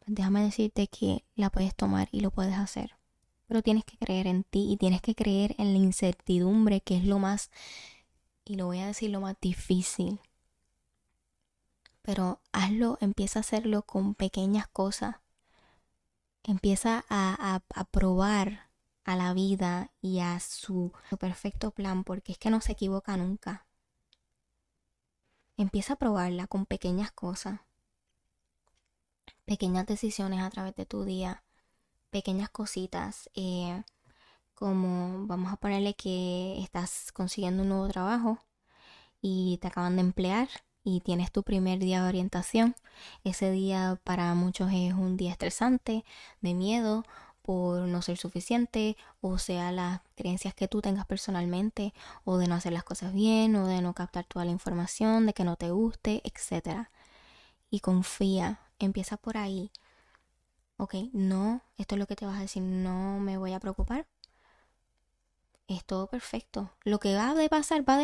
déjame 0.10 0.44
decirte 0.44 0.88
que 0.88 1.24
la 1.36 1.50
puedes 1.50 1.76
tomar 1.76 2.10
y 2.12 2.22
lo 2.22 2.32
puedes 2.32 2.56
hacer. 2.56 2.96
Pero 3.48 3.62
tienes 3.62 3.86
que 3.86 3.98
creer 3.98 4.28
en 4.28 4.44
ti 4.44 4.72
y 4.72 4.78
tienes 4.78 5.02
que 5.02 5.16
creer 5.16 5.56
en 5.58 5.74
la 5.74 5.80
incertidumbre, 5.80 6.82
que 6.82 6.98
es 6.98 7.06
lo 7.06 7.20
más, 7.20 7.52
y 8.44 8.56
lo 8.56 8.66
voy 8.66 8.80
a 8.80 8.88
decir, 8.88 9.12
lo 9.12 9.22
más 9.22 9.36
difícil. 9.40 10.20
Pero 12.02 12.42
hazlo, 12.52 12.98
empieza 13.02 13.40
a 13.40 13.42
hacerlo 13.42 13.84
con 13.84 14.16
pequeñas 14.16 14.68
cosas. 14.68 15.18
Empieza 16.44 17.06
a, 17.10 17.62
a, 17.70 17.84
probar 17.86 18.72
a 19.04 19.16
la 19.16 19.34
vida 19.34 19.92
y 20.02 20.20
a 20.20 20.40
su, 20.40 20.92
su 21.10 21.18
perfecto 21.18 21.72
plan, 21.72 22.04
porque 22.04 22.32
es 22.32 22.38
que 22.38 22.50
no 22.50 22.62
se 22.62 22.72
equivoca 22.72 23.18
nunca. 23.18 23.68
Empieza 25.58 25.94
a 25.94 25.98
probarla 25.98 26.48
con 26.48 26.66
pequeñas 26.66 27.12
cosas 27.12 27.60
pequeñas 29.50 29.88
decisiones 29.88 30.42
a 30.42 30.50
través 30.52 30.76
de 30.76 30.86
tu 30.86 31.06
día, 31.06 31.42
pequeñas 32.12 32.52
cositas, 32.52 33.32
eh, 33.34 33.82
como 34.54 35.26
vamos 35.26 35.52
a 35.52 35.56
ponerle 35.56 35.96
que 35.96 36.62
estás 36.62 37.12
consiguiendo 37.12 37.64
un 37.64 37.70
nuevo 37.70 37.88
trabajo 37.88 38.38
y 39.22 39.58
te 39.60 39.68
acaban 39.70 39.96
de 39.96 40.02
emplear 40.02 40.50
y 40.84 41.00
tienes 41.00 41.32
tu 41.32 41.42
primer 41.42 41.80
día 41.80 42.04
de 42.04 42.10
orientación. 42.10 42.76
Ese 43.24 43.50
día 43.50 44.00
para 44.04 44.36
muchos 44.36 44.70
es 44.72 44.94
un 44.94 45.18
día 45.18 45.32
estresante, 45.32 46.06
de 46.42 46.54
miedo 46.54 47.04
por 47.42 47.80
no 47.88 48.04
ser 48.04 48.18
suficiente, 48.18 48.98
o 49.20 49.40
sea, 49.40 49.72
las 49.72 50.02
creencias 50.16 50.54
que 50.54 50.68
tú 50.68 50.80
tengas 50.80 51.08
personalmente, 51.08 51.96
o 52.24 52.38
de 52.38 52.46
no 52.46 52.54
hacer 52.54 52.74
las 52.74 52.84
cosas 52.84 53.16
bien, 53.16 53.56
o 53.56 53.66
de 53.66 53.82
no 53.82 53.96
captar 53.96 54.26
toda 54.26 54.46
la 54.46 54.52
información, 54.52 55.26
de 55.26 55.34
que 55.34 55.44
no 55.44 55.56
te 55.56 55.72
guste, 55.72 56.22
etc. 56.24 56.88
Y 57.72 57.80
confía, 57.80 58.60
empieza 58.80 59.18
por 59.18 59.38
ahí. 59.38 59.72
Ok, 60.78 60.96
no, 61.14 61.62
esto 61.78 61.96
es 61.96 62.00
lo 62.00 62.08
que 62.08 62.16
te 62.16 62.26
vas 62.26 62.38
a 62.38 62.42
decir, 62.42 62.64
no 62.64 63.20
me 63.20 63.38
voy 63.38 63.54
a 63.54 63.60
preocupar. 63.60 64.08
Es 65.68 65.86
todo 65.86 66.08
perfecto. 66.08 66.72
Lo 66.84 67.00
que 67.00 67.14
va 67.14 67.32
a 67.32 67.50
pasar, 67.50 67.88
va, 67.88 68.00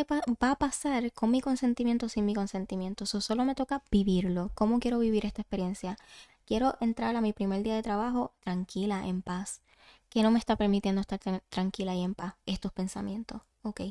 a 0.51 0.55
pasar 0.55 1.11
con 1.13 1.31
mi 1.31 1.41
consentimiento, 1.41 2.09
sin 2.09 2.25
mi 2.25 2.35
consentimiento. 2.35 3.05
Eso 3.05 3.21
solo 3.21 3.43
me 3.43 3.55
toca 3.55 3.81
vivirlo. 3.89 4.51
¿Cómo 4.53 4.79
quiero 4.79 4.99
vivir 4.99 5.25
esta 5.25 5.41
experiencia? 5.41 5.97
quiero 6.45 6.77
entrar 6.79 7.15
a 7.15 7.21
mi 7.21 7.33
primer 7.33 7.63
día 7.63 7.75
de 7.75 7.83
trabajo 7.83 8.33
tranquila, 8.41 9.07
en 9.07 9.21
paz. 9.21 9.61
¿Qué 10.09 10.23
no 10.23 10.31
me 10.31 10.39
está 10.39 10.55
permitiendo 10.55 11.01
estar 11.01 11.19
tranquila 11.49 11.95
y 11.95 12.03
en 12.03 12.15
paz? 12.15 12.35
Estos 12.45 12.71
pensamientos. 12.71 13.41
Ok. 13.63 13.81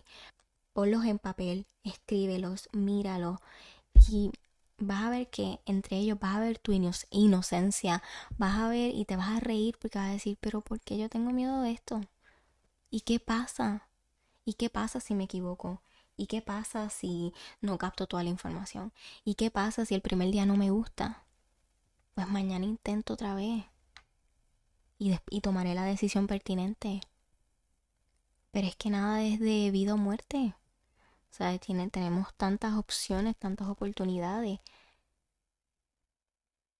Ponlos 0.72 1.04
en 1.04 1.18
papel, 1.18 1.66
escríbelos, 1.84 2.68
míralos 2.72 3.38
y 4.08 4.32
vas 4.78 5.04
a 5.04 5.10
ver 5.10 5.30
que 5.30 5.60
entre 5.66 5.98
ellos 5.98 6.18
vas 6.18 6.36
a 6.36 6.40
ver 6.40 6.58
tu 6.58 6.72
inocencia, 6.72 8.02
vas 8.36 8.58
a 8.58 8.68
ver 8.68 8.94
y 8.94 9.04
te 9.04 9.16
vas 9.16 9.30
a 9.30 9.40
reír 9.40 9.76
porque 9.80 9.98
vas 9.98 10.08
a 10.08 10.12
decir, 10.12 10.38
pero 10.40 10.60
¿por 10.60 10.80
qué 10.80 10.98
yo 10.98 11.08
tengo 11.08 11.30
miedo 11.30 11.62
de 11.62 11.70
esto? 11.72 12.00
¿Y 12.90 13.00
qué 13.00 13.20
pasa? 13.20 13.88
¿Y 14.44 14.54
qué 14.54 14.70
pasa 14.70 15.00
si 15.00 15.14
me 15.14 15.24
equivoco? 15.24 15.82
¿Y 16.16 16.26
qué 16.26 16.42
pasa 16.42 16.90
si 16.90 17.32
no 17.60 17.78
capto 17.78 18.06
toda 18.06 18.22
la 18.22 18.30
información? 18.30 18.92
¿Y 19.24 19.34
qué 19.34 19.50
pasa 19.50 19.84
si 19.84 19.94
el 19.94 20.02
primer 20.02 20.30
día 20.30 20.46
no 20.46 20.56
me 20.56 20.70
gusta? 20.70 21.24
Pues 22.14 22.28
mañana 22.28 22.66
intento 22.66 23.14
otra 23.14 23.34
vez. 23.34 23.64
Y, 24.98 25.18
y 25.30 25.40
tomaré 25.40 25.74
la 25.74 25.84
decisión 25.84 26.26
pertinente. 26.26 27.00
Pero 28.52 28.68
es 28.68 28.76
que 28.76 28.90
nada 28.90 29.24
es 29.24 29.40
de 29.40 29.70
vida 29.72 29.94
o 29.94 29.96
muerte. 29.96 30.54
Sea, 31.36 31.58
tiene, 31.58 31.90
tenemos 31.90 32.32
tantas 32.36 32.74
opciones, 32.74 33.36
tantas 33.36 33.66
oportunidades. 33.66 34.60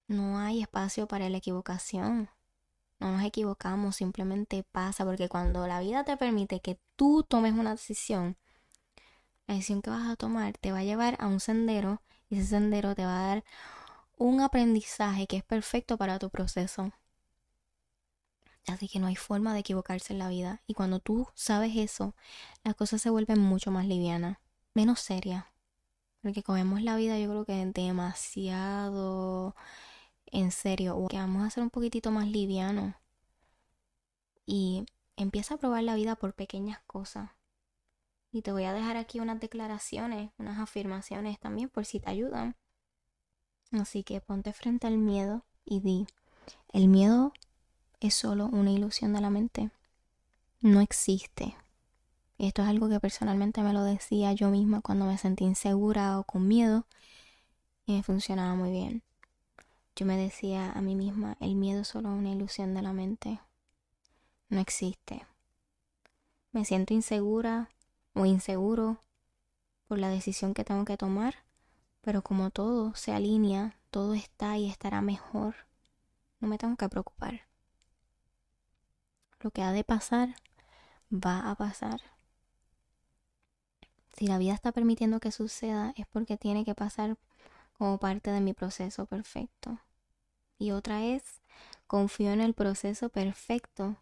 No 0.07 0.39
hay 0.39 0.63
espacio 0.63 1.09
para 1.09 1.29
la 1.29 1.39
equivocación. 1.39 2.31
No 3.01 3.11
nos 3.11 3.25
equivocamos, 3.25 3.97
simplemente 3.97 4.63
pasa, 4.63 5.05
porque 5.05 5.29
cuando 5.29 5.67
la 5.67 5.81
vida 5.81 6.05
te 6.05 6.17
permite 6.17 6.61
que 6.61 6.79
tú 6.95 7.25
tomes 7.25 7.55
una 7.55 7.73
decisión, 7.73 8.37
la 9.49 9.55
decisión 9.55 9.83
que 9.83 9.91
vas 9.91 10.09
a 10.09 10.15
tomar 10.15 10.57
te 10.57 10.71
va 10.71 10.79
a 10.79 10.85
llevar 10.85 11.17
a 11.19 11.27
un 11.27 11.41
sendero 11.41 12.01
y 12.29 12.39
ese 12.39 12.51
sendero 12.51 12.95
te 12.95 13.05
va 13.05 13.25
a 13.25 13.27
dar 13.29 13.45
un 14.19 14.41
aprendizaje 14.41 15.27
que 15.27 15.39
es 15.39 15.43
perfecto 15.43 15.99
para 15.99 16.21
tu 16.21 16.31
proceso. 16.31 16.93
Así 18.69 18.89
que 18.89 19.01
no 19.01 19.09
hay 19.09 19.17
forma 19.17 19.53
de 19.53 19.61
equivocarse 19.61 20.13
en 20.13 20.21
la 20.21 20.29
vida. 20.29 20.63
Y 20.69 20.75
cuando 20.75 21.01
tú 21.01 21.27
sabes 21.35 21.75
eso, 21.75 22.15
las 22.63 22.77
cosas 22.77 23.03
se 23.03 23.11
vuelven 23.11 23.41
mucho 23.41 23.73
más 23.73 23.87
livianas, 23.87 24.39
menos 24.75 25.01
serias. 25.01 25.45
Porque 26.23 26.43
comemos 26.43 26.83
la 26.83 26.97
vida 26.97 27.19
yo 27.19 27.29
creo 27.29 27.45
que 27.45 27.67
demasiado 27.67 29.55
en 30.27 30.51
serio. 30.51 30.97
O 30.97 31.09
que 31.09 31.17
vamos 31.17 31.47
a 31.47 31.51
ser 31.51 31.63
un 31.63 31.71
poquitito 31.71 32.11
más 32.11 32.27
liviano. 32.29 32.95
Y 34.47 34.87
empieza 35.17 35.55
a 35.55 35.59
probar 35.59 35.83
la 35.85 35.95
vida 35.95 36.17
por 36.17 36.35
pequeñas 36.35 36.81
cosas. 36.87 37.31
Y 38.33 38.43
te 38.43 38.53
voy 38.53 38.65
a 38.65 38.73
dejar 38.73 38.97
aquí 38.97 39.21
unas 39.21 39.41
declaraciones, 39.41 40.33
unas 40.39 40.59
afirmaciones 40.59 41.39
también 41.39 41.69
por 41.69 41.85
si 41.85 42.01
te 42.01 42.11
ayudan. 42.11 42.57
Así 43.71 44.03
que 44.03 44.21
ponte 44.21 44.53
frente 44.53 44.87
al 44.87 44.99
miedo 44.99 45.45
y 45.65 45.81
di, 45.81 46.07
el 46.73 46.89
miedo 46.89 47.33
es 48.01 48.15
solo 48.15 48.47
una 48.47 48.71
ilusión 48.71 49.13
de 49.13 49.21
la 49.21 49.31
mente. 49.31 49.71
No 50.61 50.81
existe. 50.81 51.57
Y 52.37 52.47
esto 52.47 52.63
es 52.63 52.69
algo 52.69 52.89
que 52.89 53.01
personalmente 53.01 53.63
me 53.63 53.73
lo 53.73 53.85
decía 53.85 54.33
yo 54.33 54.51
misma 54.51 54.81
cuando 54.81 55.07
me 55.07 55.19
sentí 55.19 55.45
insegura 55.45 56.19
o 56.19 56.25
con 56.25 56.49
miedo 56.49 56.87
y 57.87 57.93
me 57.93 58.03
funcionaba 58.03 58.55
muy 58.55 58.71
bien. 58.71 59.03
Yo 59.97 60.07
me 60.07 60.17
decía 60.17 60.73
a 60.73 60.81
mí 60.81 60.97
misma, 60.97 61.37
el 61.41 61.55
miedo 61.55 61.83
es 61.83 61.89
solo 61.89 62.09
una 62.11 62.31
ilusión 62.31 62.75
de 62.75 62.83
la 62.83 62.93
mente. 62.93 63.41
No 64.49 64.59
existe. 64.59 65.25
Me 66.51 66.65
siento 66.65 66.95
insegura 66.95 67.71
o 68.15 68.27
inseguro 68.27 68.99
por 69.87 69.99
la 69.99 70.09
decisión 70.09 70.55
que 70.55 70.65
tengo 70.65 70.85
que 70.85 70.97
tomar, 70.97 71.37
pero 72.01 72.23
como 72.23 72.51
todo 72.51 72.95
se 72.95 73.13
alinea, 73.13 73.77
todo 73.91 74.15
está 74.15 74.57
y 74.59 74.69
estará 74.69 75.01
mejor, 75.01 75.55
no 76.41 76.49
me 76.49 76.59
tengo 76.59 76.77
que 76.77 76.89
preocupar. 76.89 77.43
Lo 79.41 79.51
que 79.51 79.63
ha 79.63 79.73
de 79.73 79.85
pasar, 79.85 80.35
va 81.13 81.51
a 81.51 81.55
pasar. 81.55 82.14
Si 84.17 84.27
la 84.29 84.39
vida 84.39 84.55
está 84.55 84.71
permitiendo 84.73 85.19
que 85.19 85.33
suceda, 85.33 85.93
es 85.97 86.07
porque 86.07 86.37
tiene 86.37 86.65
que 86.65 86.75
pasar 86.75 87.17
como 87.77 87.99
parte 87.99 88.31
de 88.31 88.41
mi 88.41 88.55
proceso 88.55 89.07
perfecto. 89.07 89.79
Y 90.59 90.71
otra 90.71 91.03
es, 91.05 91.41
confío 91.87 92.31
en 92.33 92.41
el 92.41 92.55
proceso 92.55 93.09
perfecto 93.09 93.97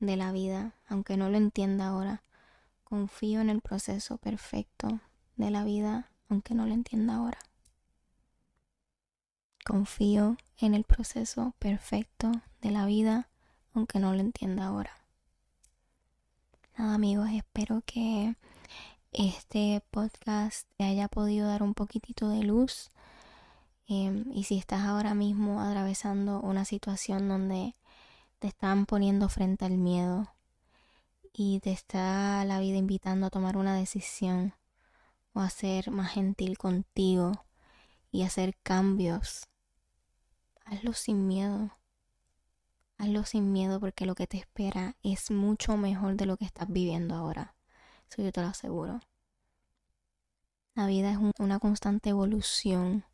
de 0.00 0.16
la 0.16 0.32
vida, 0.32 0.74
aunque 0.86 1.16
no 1.16 1.30
lo 1.30 1.38
entienda 1.38 1.88
ahora. 1.88 2.22
Confío 2.84 3.40
en 3.40 3.48
el 3.48 3.62
proceso 3.62 4.18
perfecto 4.18 5.00
de 5.36 5.50
la 5.50 5.64
vida, 5.64 6.10
aunque 6.28 6.54
no 6.54 6.66
lo 6.66 6.74
entienda 6.74 7.16
ahora. 7.16 7.38
Confío 9.64 10.36
en 10.58 10.74
el 10.74 10.84
proceso 10.84 11.54
perfecto 11.58 12.30
de 12.60 12.70
la 12.70 12.84
vida, 12.84 13.28
aunque 13.72 13.98
no 13.98 14.12
lo 14.12 14.20
entienda 14.20 14.66
ahora. 14.66 14.92
Nada 16.76 16.94
amigos, 16.94 17.30
espero 17.32 17.82
que 17.86 18.36
este 19.14 19.82
podcast 19.90 20.68
te 20.76 20.84
haya 20.84 21.08
podido 21.08 21.48
dar 21.48 21.62
un 21.62 21.74
poquitito 21.74 22.28
de 22.28 22.42
luz. 22.42 22.90
Em, 23.86 24.24
y 24.32 24.44
si 24.44 24.58
estás 24.58 24.82
ahora 24.82 25.14
mismo 25.14 25.60
atravesando 25.60 26.40
una 26.40 26.64
situación 26.64 27.28
donde 27.28 27.74
te 28.38 28.48
están 28.48 28.86
poniendo 28.86 29.28
frente 29.28 29.64
al 29.64 29.78
miedo, 29.78 30.34
y 31.36 31.58
te 31.60 31.72
está 31.72 32.44
la 32.44 32.60
vida 32.60 32.76
invitando 32.76 33.26
a 33.26 33.30
tomar 33.30 33.56
una 33.56 33.76
decisión 33.76 34.54
o 35.32 35.40
a 35.40 35.50
ser 35.50 35.90
más 35.90 36.12
gentil 36.12 36.56
contigo 36.56 37.32
y 38.12 38.22
hacer 38.22 38.56
cambios, 38.62 39.48
hazlo 40.64 40.92
sin 40.92 41.26
miedo. 41.26 41.76
Hazlo 42.98 43.24
sin 43.24 43.52
miedo 43.52 43.80
porque 43.80 44.06
lo 44.06 44.14
que 44.14 44.28
te 44.28 44.38
espera 44.38 44.96
es 45.02 45.32
mucho 45.32 45.76
mejor 45.76 46.14
de 46.16 46.26
lo 46.26 46.36
que 46.36 46.44
estás 46.44 46.68
viviendo 46.68 47.16
ahora. 47.16 47.56
Eso 48.10 48.22
yo 48.22 48.32
te 48.32 48.40
lo 48.40 48.48
aseguro. 48.48 49.00
La 50.74 50.86
vida 50.86 51.10
es 51.12 51.18
una 51.38 51.58
constante 51.58 52.10
evolución. 52.10 53.04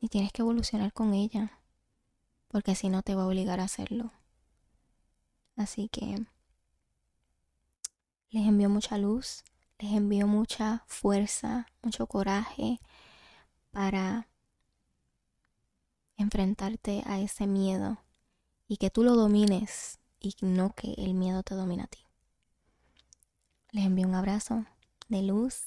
Y 0.00 0.08
tienes 0.08 0.32
que 0.32 0.42
evolucionar 0.42 0.92
con 0.92 1.14
ella. 1.14 1.60
Porque 2.48 2.74
si 2.74 2.88
no 2.88 3.02
te 3.02 3.14
va 3.14 3.22
a 3.22 3.26
obligar 3.26 3.60
a 3.60 3.64
hacerlo. 3.64 4.12
Así 5.56 5.88
que 5.88 6.26
les 8.30 8.46
envío 8.46 8.68
mucha 8.68 8.98
luz, 8.98 9.44
les 9.78 9.92
envío 9.92 10.26
mucha 10.26 10.84
fuerza, 10.86 11.66
mucho 11.82 12.06
coraje 12.06 12.80
para 13.70 14.28
enfrentarte 16.16 17.02
a 17.06 17.20
ese 17.20 17.46
miedo 17.46 17.98
y 18.68 18.78
que 18.78 18.90
tú 18.90 19.02
lo 19.02 19.16
domines 19.16 19.98
y 20.40 20.46
no 20.46 20.74
que 20.74 20.94
el 20.98 21.14
miedo 21.14 21.42
te 21.42 21.54
domine 21.54 21.84
a 21.84 21.86
ti. 21.86 22.00
Les 23.70 23.84
envío 23.84 24.06
un 24.06 24.14
abrazo 24.14 24.64
de 25.08 25.22
luz. 25.22 25.66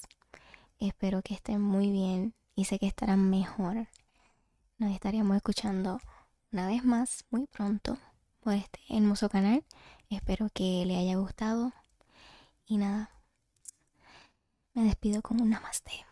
Espero 0.78 1.22
que 1.22 1.34
estén 1.34 1.60
muy 1.60 1.90
bien 1.90 2.34
y 2.54 2.64
sé 2.64 2.78
que 2.78 2.86
estarán 2.86 3.30
mejor. 3.30 3.88
Nos 4.78 4.92
estaríamos 4.92 5.36
escuchando 5.36 6.00
una 6.52 6.66
vez 6.66 6.84
más 6.84 7.24
muy 7.30 7.46
pronto 7.46 7.98
por 8.40 8.54
este 8.54 8.80
hermoso 8.88 9.28
canal. 9.28 9.64
Espero 10.08 10.48
que 10.52 10.84
le 10.86 10.96
haya 10.96 11.16
gustado. 11.16 11.72
Y 12.66 12.76
nada, 12.76 13.10
me 14.74 14.84
despido 14.84 15.22
con 15.22 15.40
un 15.40 15.50
namaste. 15.50 16.06